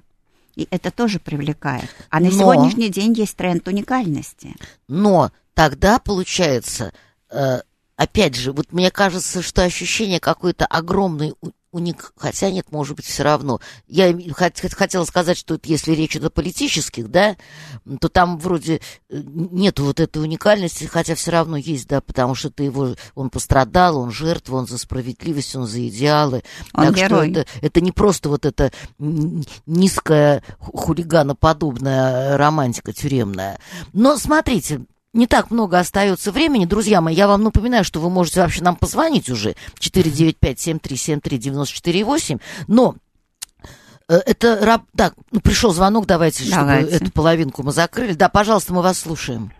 [0.55, 1.89] И это тоже привлекает.
[2.09, 2.31] А на Но...
[2.31, 4.55] сегодняшний день есть тренд уникальности.
[4.87, 6.93] Но тогда, получается,
[7.29, 7.61] Э,
[7.95, 11.33] опять же, вот мне кажется, что ощущение какой-то огромной
[11.71, 13.59] уник, хотя нет, может быть, все равно.
[13.87, 17.35] Я хотела сказать, что если речь идет о политических, да,
[17.99, 22.49] то там вроде э, нету вот этой уникальности, хотя все равно есть, да, потому что
[22.49, 26.43] ты его, он пострадал, он жертва, он за справедливость, он за идеалы.
[26.73, 27.31] Он так герой.
[27.31, 33.59] что это, это не просто вот эта низкая хулиганоподобная романтика тюремная.
[33.93, 34.81] Но смотрите,
[35.17, 36.63] не так много остается времени.
[36.65, 42.95] Друзья мои, я вам напоминаю, что вы можете вообще нам позвонить уже 495-7373-94-8, но
[44.07, 44.81] э, это...
[44.95, 48.13] Так, ну, пришел звонок, давайте, давайте, чтобы эту половинку мы закрыли.
[48.13, 49.51] Да, пожалуйста, мы вас слушаем.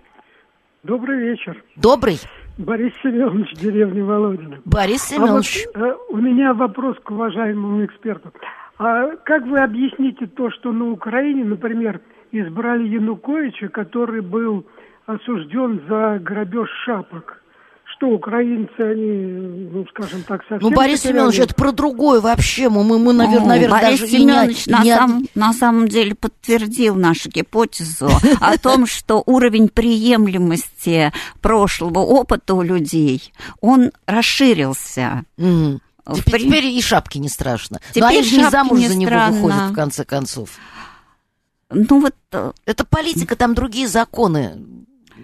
[0.83, 1.61] Добрый вечер.
[1.75, 2.21] Добрый.
[2.57, 4.61] Борис Семенович, деревня Володина.
[4.63, 5.67] Борис Семенович.
[5.73, 8.31] А вот, э, у меня вопрос к уважаемому эксперту.
[8.79, 11.99] А как вы объясните то, что на Украине, например,
[12.31, 14.67] избрали Януковича, который был
[15.07, 17.41] осужден за грабеж шапок.
[17.95, 20.59] Что украинцы, они, ну, скажем так, совсем...
[20.69, 22.69] Ну, Борис Семенович, это про другое вообще.
[22.69, 24.93] Мы, мы, мы наверное, наверное Борис даже Семенович не, на, не...
[24.93, 32.61] Сам, на самом деле подтвердил нашу гипотезу о том, что уровень приемлемости прошлого опыта у
[32.61, 35.23] людей, он расширился.
[35.35, 37.79] Теперь, теперь и шапки не страшно.
[37.89, 40.51] Теперь Но они же не замуж за него выходят, в конце концов.
[41.69, 42.15] Ну вот...
[42.31, 44.57] Э, это политика, там другие законы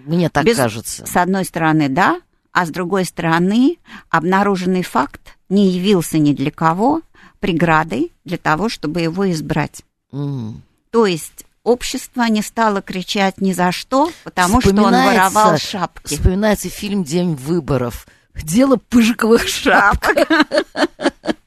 [0.04, 1.06] мне так Без, кажется.
[1.06, 2.20] С одной стороны, да,
[2.52, 3.78] а с другой стороны,
[4.10, 7.02] обнаруженный факт не явился ни для кого
[7.40, 9.82] преградой для того, чтобы его избрать.
[10.12, 10.54] Mm.
[10.90, 16.14] То есть общество не стало кричать ни за что, потому что он воровал шапки.
[16.14, 18.06] Вспоминается фильм «День выборов».
[18.34, 20.28] Дело пыжиковых шапок.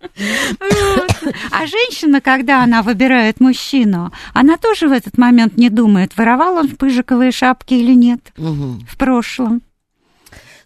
[1.52, 6.76] А женщина, когда она выбирает мужчину, она тоже в этот момент не думает, воровал он
[6.76, 9.62] пыжиковые шапки или нет в прошлом.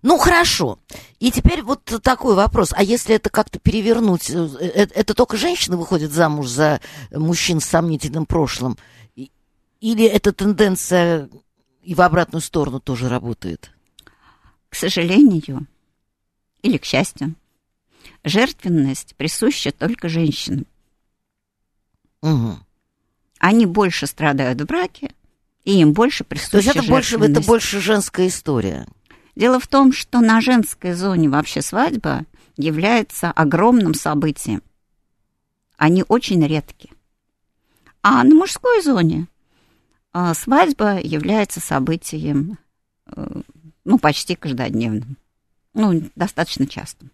[0.03, 0.79] Ну, хорошо.
[1.19, 2.73] И теперь вот такой вопрос.
[2.75, 7.65] А если это как-то перевернуть, это, э, это только женщины выходят замуж за мужчин с
[7.65, 8.77] сомнительным прошлым?
[9.79, 11.29] Или эта тенденция
[11.83, 13.71] и в обратную сторону тоже работает?
[14.69, 15.67] К сожалению,
[16.63, 17.35] или к счастью,
[18.23, 20.65] жертвенность присуща только женщинам.
[22.21, 22.59] Угу.
[23.39, 25.13] Они больше страдают в браке,
[25.63, 28.87] и им больше присуща То есть это больше, это больше женская история.
[29.35, 32.25] Дело в том, что на женской зоне вообще свадьба
[32.57, 34.61] является огромным событием.
[35.77, 36.91] они очень редки.
[38.03, 39.27] А на мужской зоне
[40.13, 42.57] а, свадьба является событием,
[43.07, 43.41] э,
[43.85, 45.17] ну, почти каждодневным,
[45.73, 47.09] ну, достаточно частым.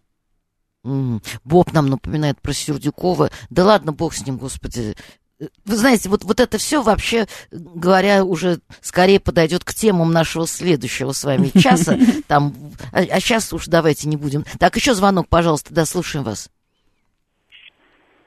[0.83, 3.29] Боб нам напоминает про Сердюкова.
[3.49, 4.95] Да ладно, бог с ним, господи.
[5.39, 11.11] Вы знаете, вот, вот это все вообще, говоря, уже скорее подойдет к темам нашего следующего
[11.11, 11.95] с вами часа.
[12.27, 12.53] Там,
[12.91, 14.45] а, а сейчас уж давайте не будем.
[14.59, 16.49] Так, еще звонок, пожалуйста, да, слушаем вас.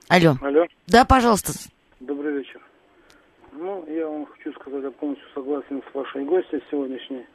[0.09, 0.37] Алло.
[0.41, 0.67] Алло.
[0.87, 1.53] Да, пожалуйста.
[1.99, 2.61] Добрый вечер.
[3.53, 7.27] Ну, я вам хочу сказать, я полностью согласен с вашей гостью сегодняшней.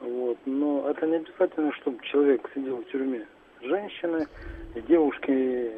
[0.00, 0.38] Вот.
[0.46, 3.24] Но это не обязательно, чтобы человек сидел в тюрьме.
[3.62, 4.26] Женщины
[4.74, 5.70] и девушки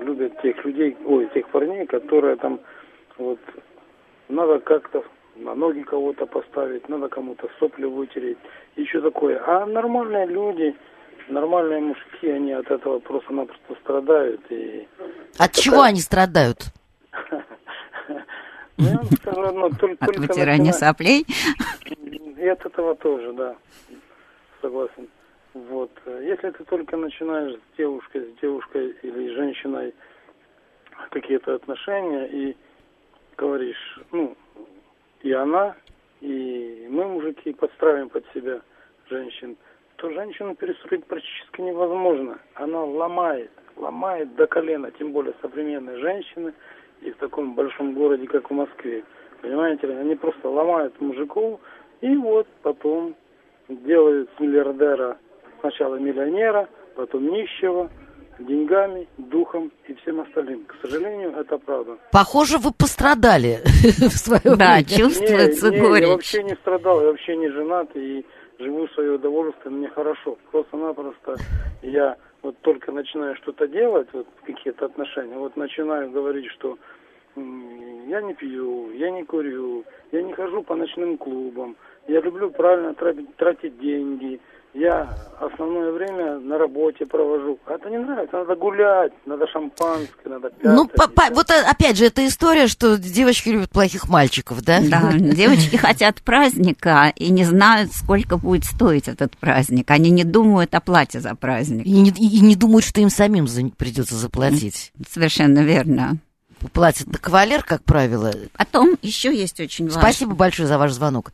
[0.00, 2.60] любят тех людей, ой, тех парней, которые там
[3.18, 3.38] вот
[4.28, 5.04] надо как-то
[5.36, 8.38] на ноги кого-то поставить, надо кому-то сопли вытереть,
[8.76, 9.42] еще такое.
[9.46, 10.74] А нормальные люди,
[11.28, 14.40] нормальные мужики, они от этого просто-напросто страдают.
[14.50, 14.86] И
[15.32, 15.62] от такая...
[15.62, 16.58] чего они страдают?
[18.78, 19.00] Ну,
[20.00, 21.24] от вытирания соплей?
[22.36, 23.56] И от этого тоже, да,
[24.60, 25.08] согласен.
[25.56, 25.90] Вот.
[26.04, 29.94] Если ты только начинаешь с девушкой, с девушкой или женщиной
[31.10, 32.56] какие-то отношения и
[33.38, 34.36] говоришь, ну,
[35.22, 35.74] и она,
[36.20, 38.60] и мы, мужики, подстраиваем под себя
[39.08, 39.56] женщин,
[39.96, 42.38] то женщину перестроить практически невозможно.
[42.54, 46.52] Она ломает, ломает до колена, тем более современные женщины
[47.00, 49.04] и в таком большом городе, как в Москве.
[49.40, 51.60] Понимаете они просто ломают мужиков
[52.02, 53.14] и вот потом
[53.68, 55.16] делают миллиардера
[55.60, 57.90] сначала миллионера, потом нищего,
[58.38, 60.64] деньгами, духом и всем остальным.
[60.64, 61.96] К сожалению, это правда.
[62.12, 64.56] Похоже, вы пострадали в свое время.
[64.56, 66.06] Да, чувствуется не, горечь.
[66.06, 68.24] Я вообще не страдал, я вообще не женат и
[68.58, 70.38] живу в свое удовольствие, мне хорошо.
[70.50, 71.36] Просто-напросто
[71.82, 76.78] я вот только начинаю что-то делать, вот какие-то отношения, вот начинаю говорить, что
[77.36, 81.76] я не пью, я не курю, я не хожу по ночным клубам,
[82.08, 84.40] я люблю правильно тратить, тратить деньги,
[84.76, 85.08] я
[85.40, 87.58] основное время на работе провожу.
[87.66, 90.74] А это не нравится, надо гулять, надо шампанское, надо пятое.
[90.74, 94.80] Ну, по, по, вот э, опять же, это история, что девочки любят плохих мальчиков, да?
[94.80, 99.90] Да, девочки хотят праздника и не знают, сколько будет стоить этот праздник.
[99.90, 101.86] Они не думают о плате за праздник.
[101.86, 104.92] И не, и не думают, что им самим за, придется заплатить.
[105.08, 106.18] Совершенно верно
[106.72, 108.32] платит на кавалер, как правило.
[108.56, 110.00] Потом еще есть очень важно.
[110.00, 111.32] Спасибо большое за ваш звонок.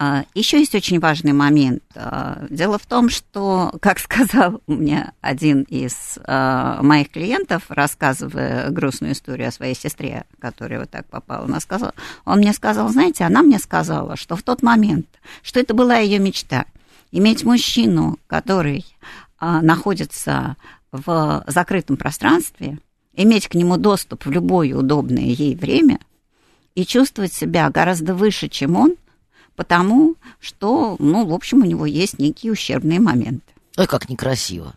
[0.00, 1.82] А, Еще есть очень важный момент.
[1.96, 9.14] А, дело в том, что, как сказал мне один из а, моих клиентов, рассказывая грустную
[9.14, 13.42] историю о своей сестре, которая вот так попала, она сказала, он мне сказал, знаете, она
[13.42, 15.06] мне сказала, что в тот момент,
[15.42, 16.66] что это была ее мечта,
[17.10, 18.84] иметь мужчину, который
[19.40, 20.56] находится
[20.92, 22.78] в закрытом пространстве,
[23.14, 25.98] иметь к нему доступ в любое удобное ей время
[26.74, 28.94] и чувствовать себя гораздо выше, чем он–
[29.58, 33.42] потому что, ну, в общем, у него есть некие ущербные моменты.
[33.76, 34.72] Ой, как некрасиво.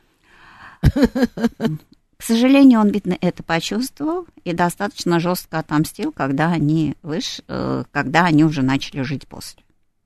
[0.82, 7.42] К сожалению, он, видно, это почувствовал и достаточно жестко отомстил, когда они, выш...
[7.48, 9.62] Э, когда они уже начали жить после.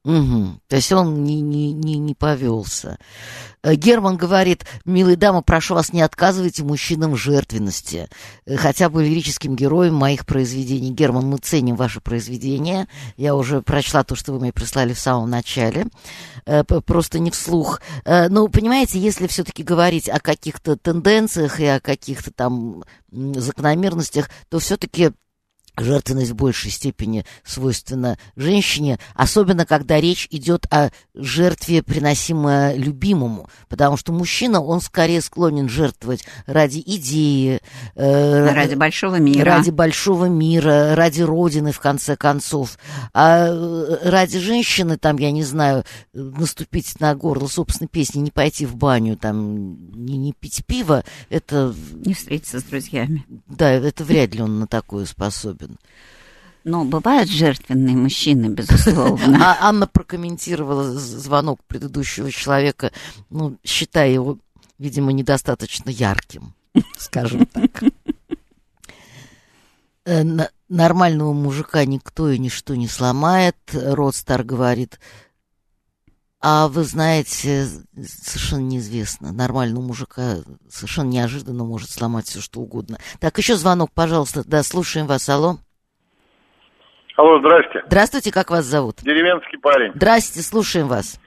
[0.06, 0.60] Угу.
[0.68, 3.00] То есть он не, не, не, не повелся.
[3.64, 8.08] Э, Герман говорит, милые дамы, прошу вас, не отказывайте мужчинам в жертвенности.
[8.46, 10.92] Э, хотя бы лирическим героем моих произведений.
[10.92, 12.88] Герман, мы ценим ваше произведение.
[13.18, 15.88] Я уже прочла то, что вы мне прислали в самом начале.
[16.46, 17.82] Э, просто не вслух.
[18.06, 25.12] Но, понимаете, если все-таки говорить о каких-то тенденциях и о каких-то там закономерностях, то все-таки
[25.78, 33.98] жертвенность в большей степени свойственна женщине, особенно когда речь идет о жертве, приносимой любимому, потому
[33.98, 37.62] что мужчина, он скорее склонен жертвовать ради идеи,
[37.96, 42.78] э, ради большого мира, ради большого мира, ради родины, в конце концов,
[43.14, 45.84] а э, ради женщины, там, я не знаю,
[46.14, 51.74] наступить на горло собственной песни, не пойти в баню, там, не, не пить пиво, это...
[51.94, 53.26] Не встретиться с друзьями.
[53.48, 55.80] Да, это вряд ли он на такое способен способен.
[56.64, 59.38] Но бывают жертвенные мужчины, безусловно.
[59.40, 62.92] А Анна прокомментировала звонок предыдущего человека,
[63.30, 64.40] ну, считая его,
[64.80, 66.54] видимо, недостаточно ярким,
[66.98, 67.84] скажем так.
[70.08, 70.24] Э,
[70.70, 75.00] нормального мужика никто и ничто не сломает, Родстар говорит.
[76.48, 77.66] А вы знаете,
[78.04, 79.34] совершенно неизвестно.
[79.34, 80.36] Нормального мужика
[80.70, 83.00] совершенно неожиданно может сломать все, что угодно.
[83.20, 84.44] Так, еще звонок, пожалуйста.
[84.46, 85.28] Да, слушаем вас.
[85.28, 85.56] Алло.
[87.18, 87.82] Алло, здрасте.
[87.88, 88.98] Здравствуйте, как вас зовут?
[89.02, 89.92] Деревенский парень.
[89.96, 91.20] Здрасте, слушаем вас.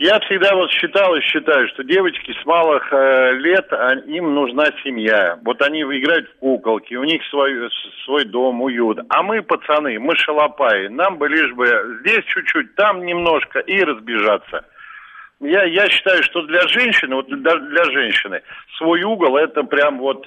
[0.00, 4.64] Я всегда вот считал и считаю, что девочки с малых э, лет, а, им нужна
[4.82, 5.38] семья.
[5.44, 7.68] Вот они играют в куколки, у них свой,
[8.06, 8.98] свой дом, уют.
[9.10, 10.86] А мы, пацаны, мы шалопаи.
[10.86, 11.66] Нам бы лишь бы
[12.00, 14.64] здесь чуть-чуть, там немножко и разбежаться.
[15.38, 18.40] Я, я считаю, что для женщины, вот для, для женщины,
[18.78, 20.26] свой угол это прям вот,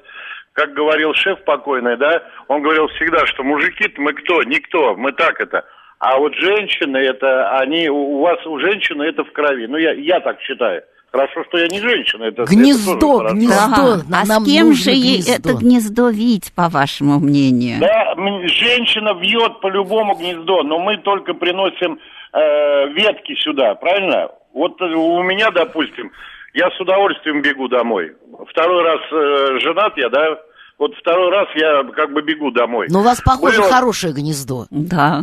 [0.52, 4.44] как говорил шеф покойный, да, он говорил всегда, что мужики-то мы кто?
[4.44, 5.66] Никто, мы так это.
[6.06, 9.68] А вот женщины, это они, у вас, у женщины это в крови.
[9.68, 10.84] Ну, я, я так считаю.
[11.14, 12.26] Хорошо, что я не женщина.
[12.26, 13.56] Это, гнездо, это гнездо.
[13.64, 14.02] Ага.
[14.12, 17.80] А с кем же ей это гнездо видеть, по вашему мнению?
[17.80, 21.98] Да, женщина вьет по-любому гнездо, но мы только приносим
[22.34, 24.28] э, ветки сюда, правильно?
[24.54, 26.12] Вот у меня, допустим,
[26.54, 28.12] я с удовольствием бегу домой.
[28.50, 30.38] Второй раз э, женат я, да,
[30.80, 32.88] вот второй раз я как бы бегу домой.
[32.90, 33.72] Но у вас, похоже, Было...
[33.72, 34.66] хорошее гнездо.
[34.70, 35.22] Да.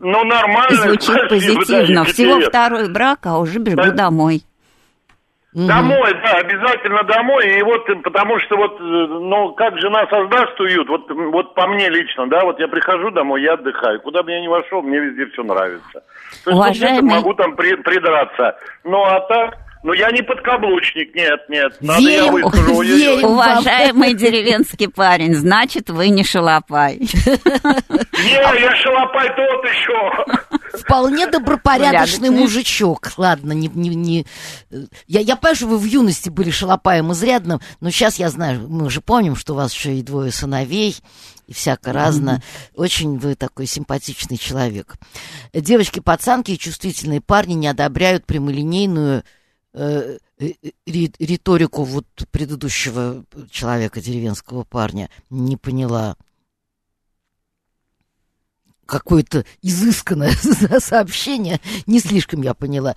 [0.00, 0.76] Ну, нормально.
[0.76, 2.04] Звучит позитивно.
[2.04, 3.90] Всего второй брак, а уже бегу да.
[3.90, 4.42] домой.
[5.54, 7.58] Домой, да, обязательно домой.
[7.58, 12.28] И вот, потому что вот, ну, как жена создаст уют, вот, вот по мне лично,
[12.28, 14.00] да, вот я прихожу домой, я отдыхаю.
[14.00, 16.04] Куда бы я ни вошел, мне везде все нравится.
[16.44, 17.10] То есть, Уважаемый...
[17.10, 18.56] могу там при, придраться.
[18.84, 21.76] Ну, а так, ну, я не подкаблучник, нет, нет.
[21.80, 22.82] Надо верим, я выскажу.
[22.82, 26.98] Верим Уважаемый деревенский парень, значит, вы не шалопай.
[26.98, 30.78] Не, я шалопай тот еще.
[30.78, 33.12] Вполне добропорядочный мужичок.
[33.16, 33.68] Ладно, не...
[33.68, 34.26] не, не...
[35.06, 38.86] Я, я понимаю, что вы в юности были шалопаем изрядным, но сейчас я знаю, мы
[38.86, 40.96] уже помним, что у вас еще и двое сыновей,
[41.46, 42.42] и всяко разно.
[42.42, 42.70] Mm-hmm.
[42.76, 44.96] Очень вы такой симпатичный человек.
[45.52, 49.24] Девочки-пацанки и чувствительные парни не одобряют прямолинейную
[49.78, 50.46] Э, э,
[50.86, 56.16] риторику вот предыдущего человека, деревенского парня, не поняла.
[58.86, 60.30] Какое-то изысканное
[60.80, 62.94] сообщение, не слишком я поняла.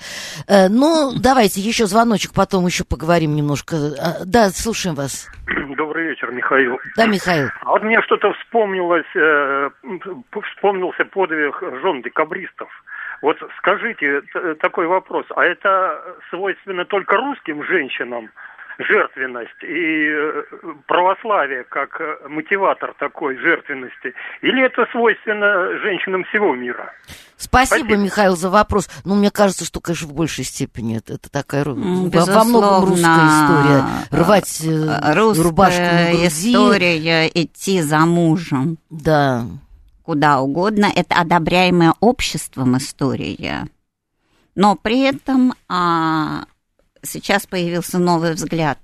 [0.47, 3.75] Э, ну, давайте еще звоночек, потом еще поговорим немножко.
[3.99, 5.29] А, да, слушаем вас.
[5.77, 6.79] Добрый вечер, Михаил.
[6.97, 7.49] Да, Михаил.
[7.61, 9.05] А вот мне что-то вспомнилось,
[10.55, 12.69] вспомнился подвиг жен декабристов
[13.21, 14.21] вот скажите
[14.59, 18.29] такой вопрос, а это свойственно только русским женщинам?
[18.79, 20.43] жертвенность и э,
[20.87, 24.13] православие как мотиватор такой жертвенности?
[24.41, 26.93] Или это свойственно женщинам всего мира?
[27.37, 28.01] Спасибо, Спасибо.
[28.01, 28.89] Михаил, за вопрос.
[29.03, 33.27] Ну, мне кажется, что, конечно, в большей степени это, это такая Безусловно, во многом русская
[33.27, 33.83] история.
[34.11, 36.27] Рвать э, русская рубашку на груди.
[36.27, 38.77] история идти за мужем.
[38.89, 39.43] Да
[40.03, 40.91] куда угодно.
[40.93, 43.67] Это одобряемая обществом история.
[44.55, 46.45] Но при этом а,
[47.03, 48.79] сейчас появился новый взгляд,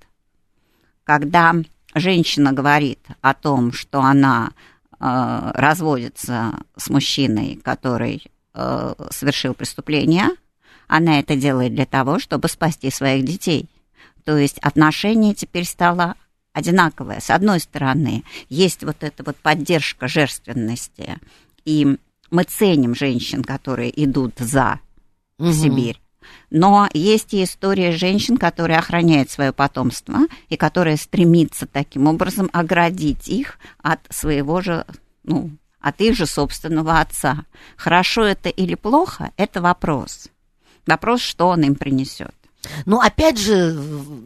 [1.03, 1.53] когда
[1.93, 4.51] женщина говорит о том, что она
[4.99, 10.29] а, разводится с мужчиной, который а, совершил преступление,
[10.87, 13.69] она это делает для того, чтобы спасти своих детей.
[14.23, 16.15] То есть отношение теперь стало
[16.57, 17.19] одинаковая.
[17.19, 21.19] С одной стороны, есть вот эта вот поддержка женственности,
[21.65, 21.97] и
[22.31, 24.79] мы ценим женщин, которые идут за
[25.37, 25.51] угу.
[25.53, 26.01] Сибирь.
[26.49, 33.27] Но есть и история женщин, которые охраняют свое потомство и которые стремятся таким образом оградить
[33.27, 34.85] их от своего же,
[35.23, 37.45] ну, от их же собственного отца.
[37.75, 40.29] Хорошо это или плохо, это вопрос.
[40.87, 42.33] Вопрос, что он им принесет.
[42.85, 43.77] Ну, опять же,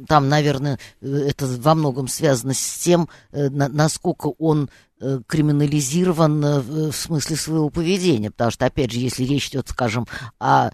[0.07, 4.69] там, наверное, это во многом связано с тем, э, насколько он
[4.99, 10.07] э, криминализирован э, в смысле своего поведения, потому что, опять же, если речь идет, скажем,
[10.39, 10.71] о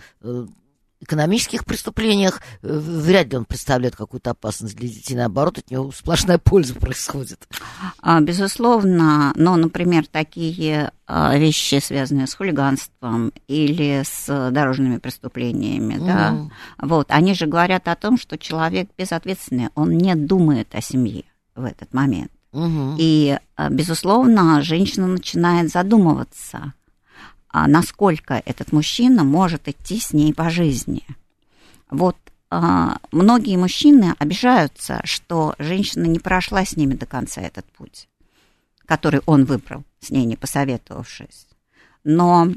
[1.00, 5.16] экономических преступлениях э, вряд ли он представляет какую-то опасность для детей.
[5.16, 7.48] Наоборот, от него сплошная польза происходит.
[8.02, 16.06] А, безусловно, но, например, такие а, вещи, связанные с хулиганством или с дорожными преступлениями, mm.
[16.06, 21.24] да, вот, они же говорят о том, что человек безответственный, он не думает о семье
[21.56, 22.32] в этот момент.
[22.54, 22.96] Угу.
[22.98, 26.74] И, а, безусловно, женщина начинает задумываться
[27.54, 31.04] насколько этот мужчина может идти с ней по жизни.
[31.90, 32.18] Вот
[32.50, 38.08] а, многие мужчины обижаются, что женщина не прошла с ними до конца этот путь,
[38.86, 41.48] который он выбрал, с ней не посоветовавшись.
[42.04, 42.50] Но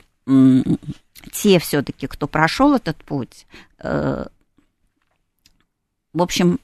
[1.33, 3.47] те все-таки, кто прошел этот путь,
[3.79, 4.27] э,
[6.13, 6.61] в общем,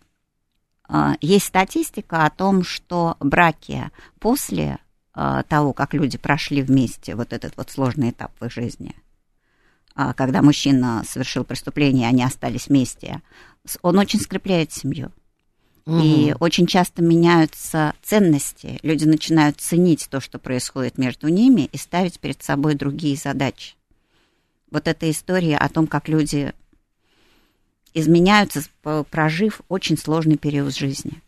[0.89, 4.86] э, есть статистика о том, что браки после а,
[5.49, 8.95] того, как люди прошли вместе вот этот вот сложный этап в их жизни,
[9.95, 13.23] а, когда мужчина совершил преступление, они остались вместе,
[13.81, 15.11] он очень скрепляет семью.
[15.87, 16.01] Угу.
[16.03, 18.79] И очень часто меняются ценности.
[18.83, 23.75] Люди начинают ценить то, что происходит между ними, и ставить перед собой другие задачи.
[24.71, 26.53] Вот эта история о том, как люди
[27.95, 28.65] изменяются,
[29.11, 31.23] прожив очень сложный период жизни.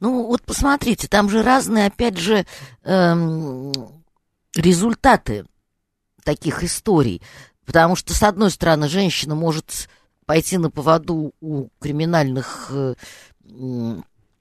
[0.00, 2.46] Ну, вот посмотрите, там же разные, опять же,
[2.84, 3.72] эм,
[4.54, 5.46] результаты
[6.24, 7.22] таких историй.
[7.64, 9.88] Потому что, с одной стороны, женщина может
[10.26, 12.94] пойти на поводу у криминальных э,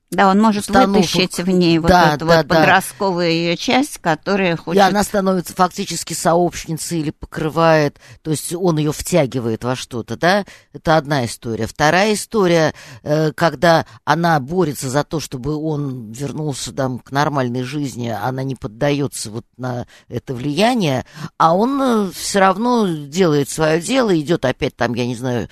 [0.10, 1.02] да, он может установок.
[1.02, 3.32] вытащить в ней вот да, эту да, вот подростковую да.
[3.32, 4.82] ее часть, которая хочет...
[4.82, 10.46] И она становится фактически сообщницей или покрывает, то есть он ее втягивает во что-то, да?
[10.72, 11.68] Это одна история.
[11.68, 18.08] Вторая история, э, когда она борется за то, чтобы он вернулся там к нормальной жизни,
[18.08, 21.06] она не поддается вот на это влияние,
[21.38, 25.50] а он э, все равно делает свое дело, идет опять там, я не знаю,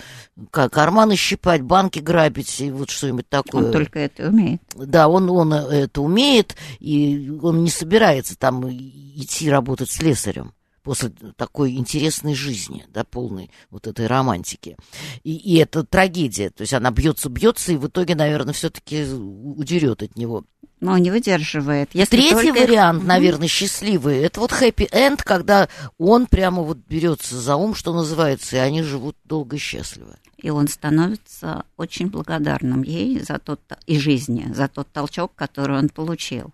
[0.50, 3.66] карманы щипать, банки грабить и вот что-нибудь такое.
[3.66, 4.62] Он только это умеет умеет.
[4.76, 10.54] Да, он, он это умеет, и он не собирается там идти работать с слесарем
[10.86, 14.78] после такой интересной жизни, да, полной вот этой романтики.
[15.24, 16.52] И, и это трагедия.
[16.52, 20.46] То есть она бьется, бьется, и в итоге, наверное, все-таки удерет от него.
[20.80, 21.90] Но не выдерживает.
[21.94, 22.62] Если Третий только...
[22.62, 24.20] вариант, наверное, счастливый.
[24.20, 25.68] Это вот хэппи-энд, когда
[25.98, 30.52] он прямо вот берется за ум, что называется, и они живут долго и счастливо и
[30.52, 36.52] он становится очень благодарным ей за тот, и жизни, за тот толчок, который он получил.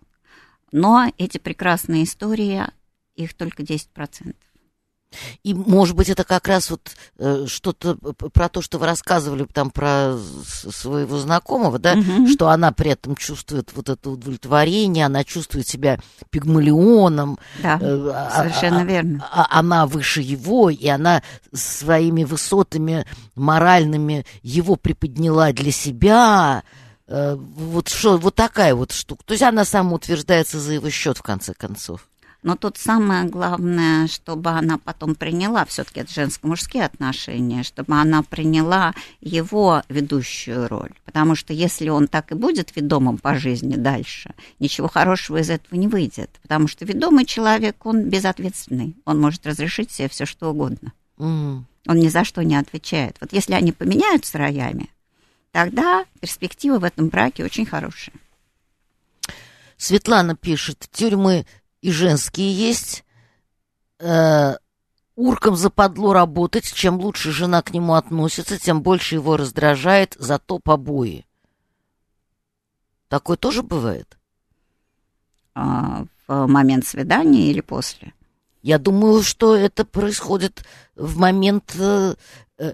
[0.71, 2.63] Но эти прекрасные истории,
[3.23, 4.33] их только 10%.
[5.43, 9.69] И, может быть, это как раз вот э, что-то про то, что вы рассказывали там
[9.69, 12.27] про своего знакомого, да, угу.
[12.27, 15.99] что она при этом чувствует вот это удовлетворение, она чувствует себя
[16.29, 17.39] пигмалионом.
[17.61, 19.27] Да, э, а, совершенно а, верно.
[19.29, 23.05] А, а, она выше его, и она своими высотами
[23.35, 26.63] моральными его приподняла для себя.
[27.07, 29.23] Э, вот что, вот такая вот штука.
[29.25, 32.07] То есть она самоутверждается за его счет, в конце концов.
[32.43, 38.95] Но тут самое главное, чтобы она потом приняла, все-таки это женско-мужские отношения, чтобы она приняла
[39.19, 40.91] его ведущую роль.
[41.05, 45.77] Потому что если он так и будет ведомым по жизни дальше, ничего хорошего из этого
[45.77, 46.31] не выйдет.
[46.41, 48.95] Потому что ведомый человек, он безответственный.
[49.05, 50.93] Он может разрешить себе все, что угодно.
[51.17, 51.63] Mm.
[51.87, 53.17] Он ни за что не отвечает.
[53.21, 54.89] Вот если они поменяются роями,
[55.51, 58.13] тогда перспективы в этом браке очень хорошие.
[59.77, 61.45] Светлана пишет, тюрьмы
[61.81, 63.03] и женские есть.
[63.99, 64.55] Э,
[65.15, 71.25] уркам западло работать, чем лучше жена к нему относится, тем больше его раздражает, зато побои.
[73.07, 74.17] Такое тоже бывает?
[75.53, 78.13] А, в момент свидания или после?
[78.61, 80.63] Я думаю, что это происходит
[80.95, 81.75] в момент...
[81.77, 82.15] Э,
[82.57, 82.73] э,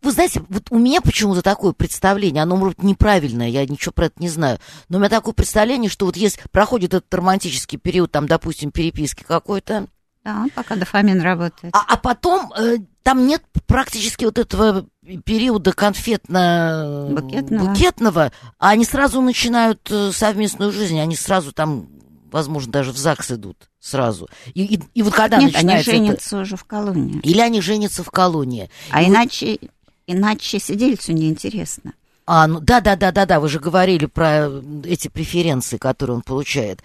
[0.00, 4.06] вы знаете, вот у меня почему-то такое представление, оно, может быть, неправильное, я ничего про
[4.06, 4.58] это не знаю,
[4.88, 9.24] но у меня такое представление, что вот если проходит этот романтический период, там, допустим, переписки
[9.24, 9.86] какой-то,
[10.24, 11.74] да, пока дофамин работает.
[11.74, 14.86] А, а потом э, там нет практически вот этого
[15.24, 21.88] периода конфетно-букетного, букетного, а они сразу начинают э, совместную жизнь, они сразу там,
[22.32, 24.28] возможно, даже в ЗАГС идут сразу.
[24.54, 26.42] И, и, и вот когда Нет, они женятся это...
[26.42, 27.20] уже в колонии.
[27.22, 28.70] Или они женятся в колонии.
[28.90, 29.70] А и иначе, вот...
[30.06, 31.92] иначе сидельцу неинтересно.
[32.24, 34.48] А, ну да, да, да, да, да, вы же говорили про
[34.84, 36.80] эти преференции, которые он получает.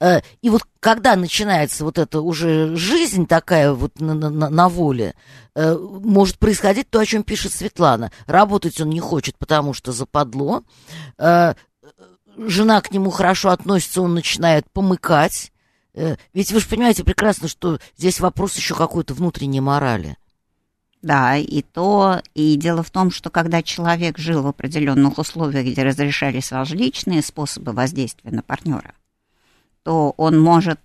[0.00, 5.14] Э, и вот когда начинается вот эта уже жизнь такая вот на, на, на воле,
[5.54, 8.10] э, может происходить то, о чем пишет Светлана.
[8.26, 10.64] Работать он не хочет, потому что западло.
[12.48, 15.52] Жена к нему хорошо относится, он начинает помыкать
[15.94, 20.16] Э, ведь вы же понимаете прекрасно, что здесь вопрос еще какой-то внутренней морали.
[21.02, 25.82] Да, и то, и дело в том, что когда человек жил в определенных условиях, где
[25.82, 28.92] разрешались различные способы воздействия на партнера,
[29.82, 30.78] то он может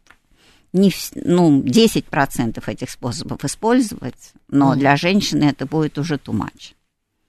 [0.72, 4.78] не, ну, 10% этих способов использовать, но mm.
[4.78, 6.74] для женщины это будет уже too much.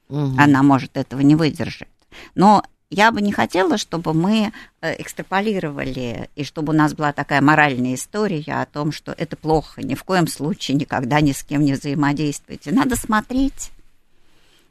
[0.08, 0.36] Mm-hmm.
[0.38, 1.88] Она может этого не выдержать.
[2.36, 7.40] Но я бы не хотела, чтобы мы э, экстраполировали, и чтобы у нас была такая
[7.40, 11.62] моральная история о том, что это плохо, ни в коем случае никогда ни с кем
[11.62, 12.70] не взаимодействуйте.
[12.70, 13.70] Надо смотреть,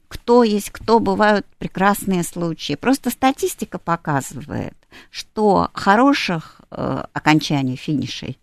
[0.07, 2.75] кто есть, кто бывают прекрасные случаи.
[2.75, 4.75] Просто статистика показывает,
[5.11, 8.39] что хороших э, окончаний, финишей,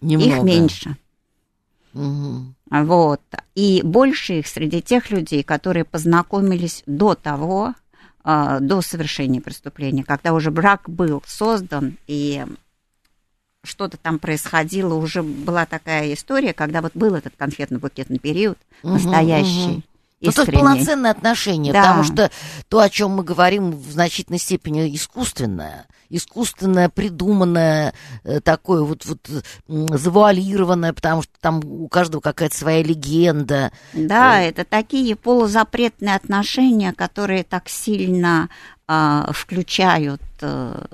[0.00, 0.36] Немного.
[0.36, 0.96] их меньше.
[1.94, 2.54] Угу.
[2.70, 3.22] Вот.
[3.54, 7.74] И больше их среди тех людей, которые познакомились до того,
[8.24, 12.44] до совершения преступления, когда уже брак был создан и
[13.62, 19.84] что-то там происходило, уже была такая история, когда вот был этот конфетно-букетный период настоящий.
[20.20, 21.82] Ну, то есть полноценные отношения, да.
[21.82, 22.30] потому что
[22.68, 25.86] то, о чем мы говорим, в значительной степени искусственное
[26.16, 27.92] искусственное, придуманное,
[28.24, 29.28] э, такое вот, вот
[29.66, 33.72] завуалированное, потому что там у каждого какая-то своя легенда.
[33.92, 38.48] Да, э, это такие полузапретные отношения, которые так сильно
[38.86, 40.86] э, включают э,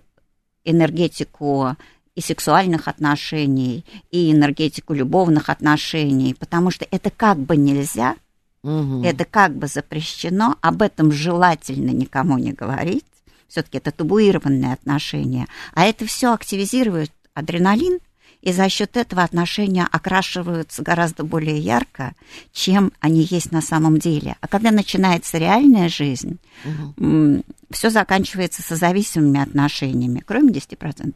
[0.65, 1.77] энергетику
[2.15, 8.17] и сексуальных отношений, и энергетику любовных отношений, потому что это как бы нельзя,
[8.63, 9.03] угу.
[9.05, 13.05] это как бы запрещено, об этом желательно никому не говорить.
[13.49, 15.49] Все-таки это табуированные отношения.
[15.75, 17.99] А это все активизирует адреналин,
[18.43, 22.15] и за счет этого отношения окрашиваются гораздо более ярко,
[22.53, 24.37] чем они есть на самом деле.
[24.41, 27.43] А когда начинается реальная жизнь, угу.
[27.71, 31.15] все заканчивается созависимыми отношениями, кроме 10%.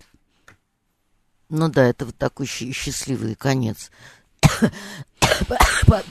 [1.51, 3.90] Ну да, это вот такой счастливый конец.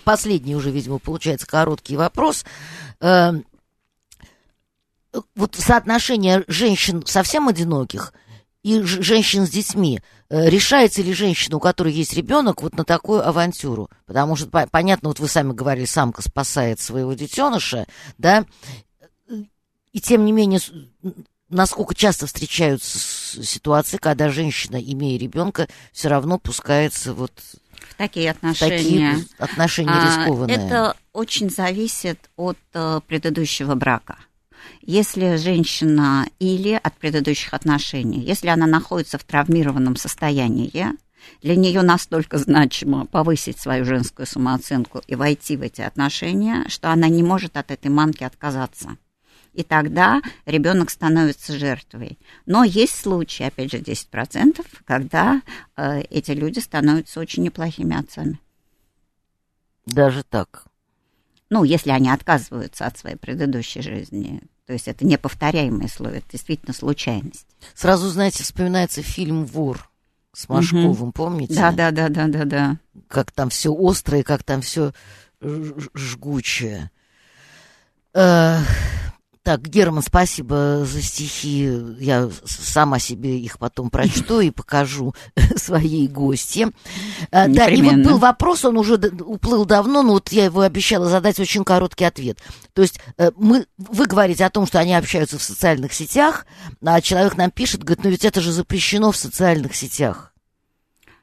[0.04, 2.46] Последний уже, видимо, получается короткий вопрос.
[3.00, 3.46] Эм,
[5.36, 8.14] вот соотношение женщин совсем одиноких
[8.64, 10.02] и женщин с детьми.
[10.30, 13.90] Э, решается ли женщина, у которой есть ребенок, вот на такую авантюру?
[14.06, 17.86] Потому что, понятно, вот вы сами говорили, самка спасает своего детеныша,
[18.18, 18.46] да,
[19.92, 20.60] и тем не менее
[21.50, 23.00] насколько часто встречаются
[23.44, 27.32] ситуации, когда женщина, имея ребенка, все равно пускается вот
[27.88, 29.16] в такие отношения.
[29.16, 30.58] В такие отношения а, рискованные.
[30.58, 34.18] Это очень зависит от uh, предыдущего брака.
[34.82, 40.88] Если женщина или от предыдущих отношений, если она находится в травмированном состоянии,
[41.42, 47.08] для нее настолько значимо повысить свою женскую самооценку и войти в эти отношения, что она
[47.08, 48.98] не может от этой манки отказаться
[49.54, 52.18] и тогда ребенок становится жертвой.
[52.46, 55.42] Но есть случаи, опять же, 10%, когда
[55.78, 58.40] э, эти люди становятся очень неплохими отцами.
[59.86, 60.66] Даже так?
[61.50, 64.42] Ну, если они отказываются от своей предыдущей жизни.
[64.66, 67.48] То есть это неповторяемые условия, это действительно случайность.
[67.76, 69.90] Сразу, знаете, вспоминается фильм «Вор»
[70.32, 71.12] с Машковым, угу.
[71.12, 71.54] помните?
[71.54, 72.78] Да, да, да, да, да, да.
[73.08, 74.94] Как там все острое, как там все
[75.42, 76.90] жгучее.
[78.14, 78.60] Э,
[79.44, 81.70] так, Герман, спасибо за стихи.
[82.00, 85.14] Я сама себе их потом прочту и покажу
[85.58, 86.70] своей гости.
[87.30, 91.10] А, да, и вот был вопрос, он уже уплыл давно, но вот я его обещала
[91.10, 92.40] задать очень короткий ответ.
[92.72, 96.46] То есть э, мы, вы говорите о том, что они общаются в социальных сетях,
[96.82, 100.34] а человек нам пишет, говорит, ну ведь это же запрещено в социальных сетях.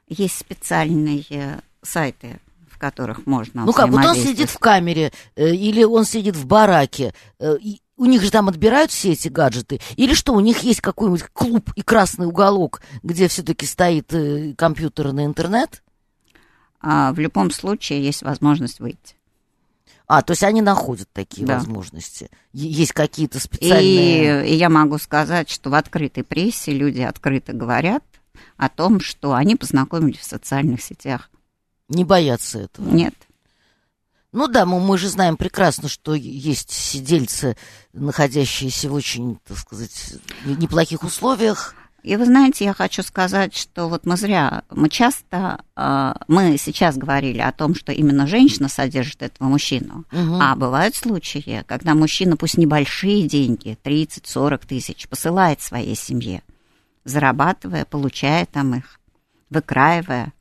[0.09, 2.39] Есть специальные сайты
[2.71, 6.47] в которых можно Ну как, вот он сидит в камере, э, или он сидит в
[6.47, 7.57] бараке, э,
[8.01, 9.79] у них же там отбирают все эти гаджеты?
[9.97, 15.27] Или что, у них есть какой-нибудь клуб и красный уголок, где все-таки стоит э, компьютерный
[15.27, 15.83] интернет?
[16.81, 19.17] А, в любом случае есть возможность выйти.
[20.07, 21.57] А, то есть они находят такие да.
[21.59, 22.31] возможности.
[22.55, 24.47] Есть какие-то специальные...
[24.47, 28.03] И, и я могу сказать, что в открытой прессе люди открыто говорят
[28.57, 31.31] о том, что они познакомились в социальных сетях.
[31.91, 32.89] Не боятся этого?
[32.89, 33.15] Нет.
[34.33, 37.57] Ну да, мы, мы же знаем прекрасно, что есть сидельцы,
[37.93, 40.15] находящиеся в очень, так сказать,
[40.45, 41.75] неплохих условиях.
[42.03, 46.97] И вы знаете, я хочу сказать, что вот мы зря, мы часто, э, мы сейчас
[46.97, 50.39] говорили о том, что именно женщина содержит этого мужчину, угу.
[50.41, 56.43] а бывают случаи, когда мужчина, пусть небольшие деньги, 30-40 тысяч, посылает своей семье,
[57.05, 58.99] зарабатывая, получая там их,
[59.51, 60.33] выкраивая,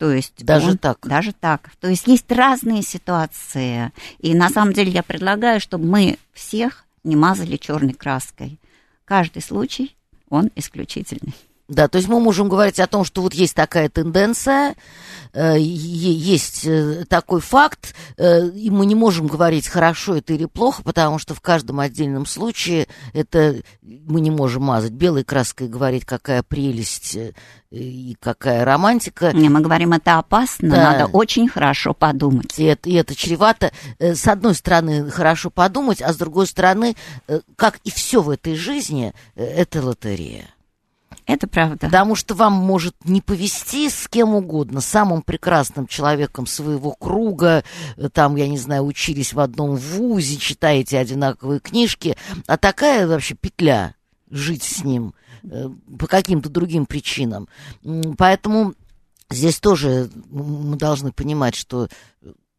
[0.00, 0.98] то есть даже он, так.
[1.02, 1.72] Даже так.
[1.78, 3.92] То есть есть разные ситуации.
[4.18, 8.58] И на самом деле я предлагаю, чтобы мы всех не мазали черной краской.
[9.04, 9.94] Каждый случай,
[10.30, 11.34] он исключительный.
[11.70, 14.74] Да, то есть мы можем говорить о том, что вот есть такая тенденция,
[15.32, 20.82] э, есть э, такой факт, э, и мы не можем говорить, хорошо это или плохо,
[20.82, 26.04] потому что в каждом отдельном случае это мы не можем мазать белой краской и говорить,
[26.04, 27.16] какая прелесть
[27.70, 29.30] и какая романтика.
[29.32, 30.90] Не, мы говорим, это опасно, да.
[30.90, 32.58] надо очень хорошо подумать.
[32.58, 36.96] И это, и это чревато, с одной стороны, хорошо подумать, а с другой стороны,
[37.54, 40.48] как и все в этой жизни, это лотерея.
[41.30, 41.86] Это правда.
[41.86, 47.62] Потому что вам может не повести с кем угодно, самым прекрасным человеком своего круга,
[47.96, 52.16] э, там, я не знаю, учились в одном вузе, читаете одинаковые книжки,
[52.46, 53.94] а такая вообще петля
[54.28, 55.14] жить с ним
[55.44, 55.68] э,
[55.98, 57.48] по каким-то другим причинам.
[58.18, 58.74] Поэтому
[59.30, 61.88] здесь тоже мы должны понимать, что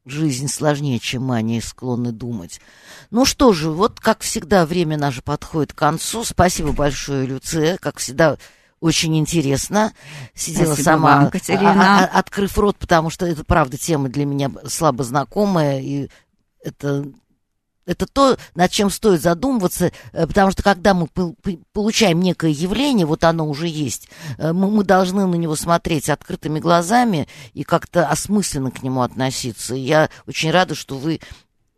[0.05, 2.61] жизнь сложнее, чем они склонны думать.
[3.09, 6.23] Ну что же, вот как всегда время наше подходит к концу.
[6.23, 7.77] Спасибо большое, Люция.
[7.77, 8.37] Как всегда,
[8.81, 9.93] очень интересно.
[10.33, 11.99] Сидела Спасибо сама, вам, Катерина.
[11.99, 15.79] А, а, открыв рот, потому что это, правда, тема для меня слабо знакомая.
[15.79, 16.09] И
[16.63, 17.05] это
[17.85, 21.07] это то, над чем стоит задумываться, э, потому что когда мы
[21.73, 24.07] получаем некое явление, вот оно уже есть,
[24.37, 29.75] э, мы, мы должны на него смотреть открытыми глазами и как-то осмысленно к нему относиться.
[29.75, 31.19] Я очень рада, что вы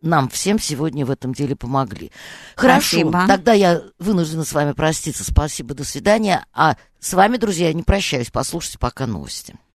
[0.04, 2.12] нам всем сегодня в этом деле помогли.
[2.56, 3.24] Хорошо, Спасибо.
[3.26, 5.24] тогда я вынуждена с вами проститься.
[5.24, 6.46] Спасибо, до свидания.
[6.52, 8.30] А с вами, друзья, я не прощаюсь.
[8.30, 9.56] Послушайте пока новости.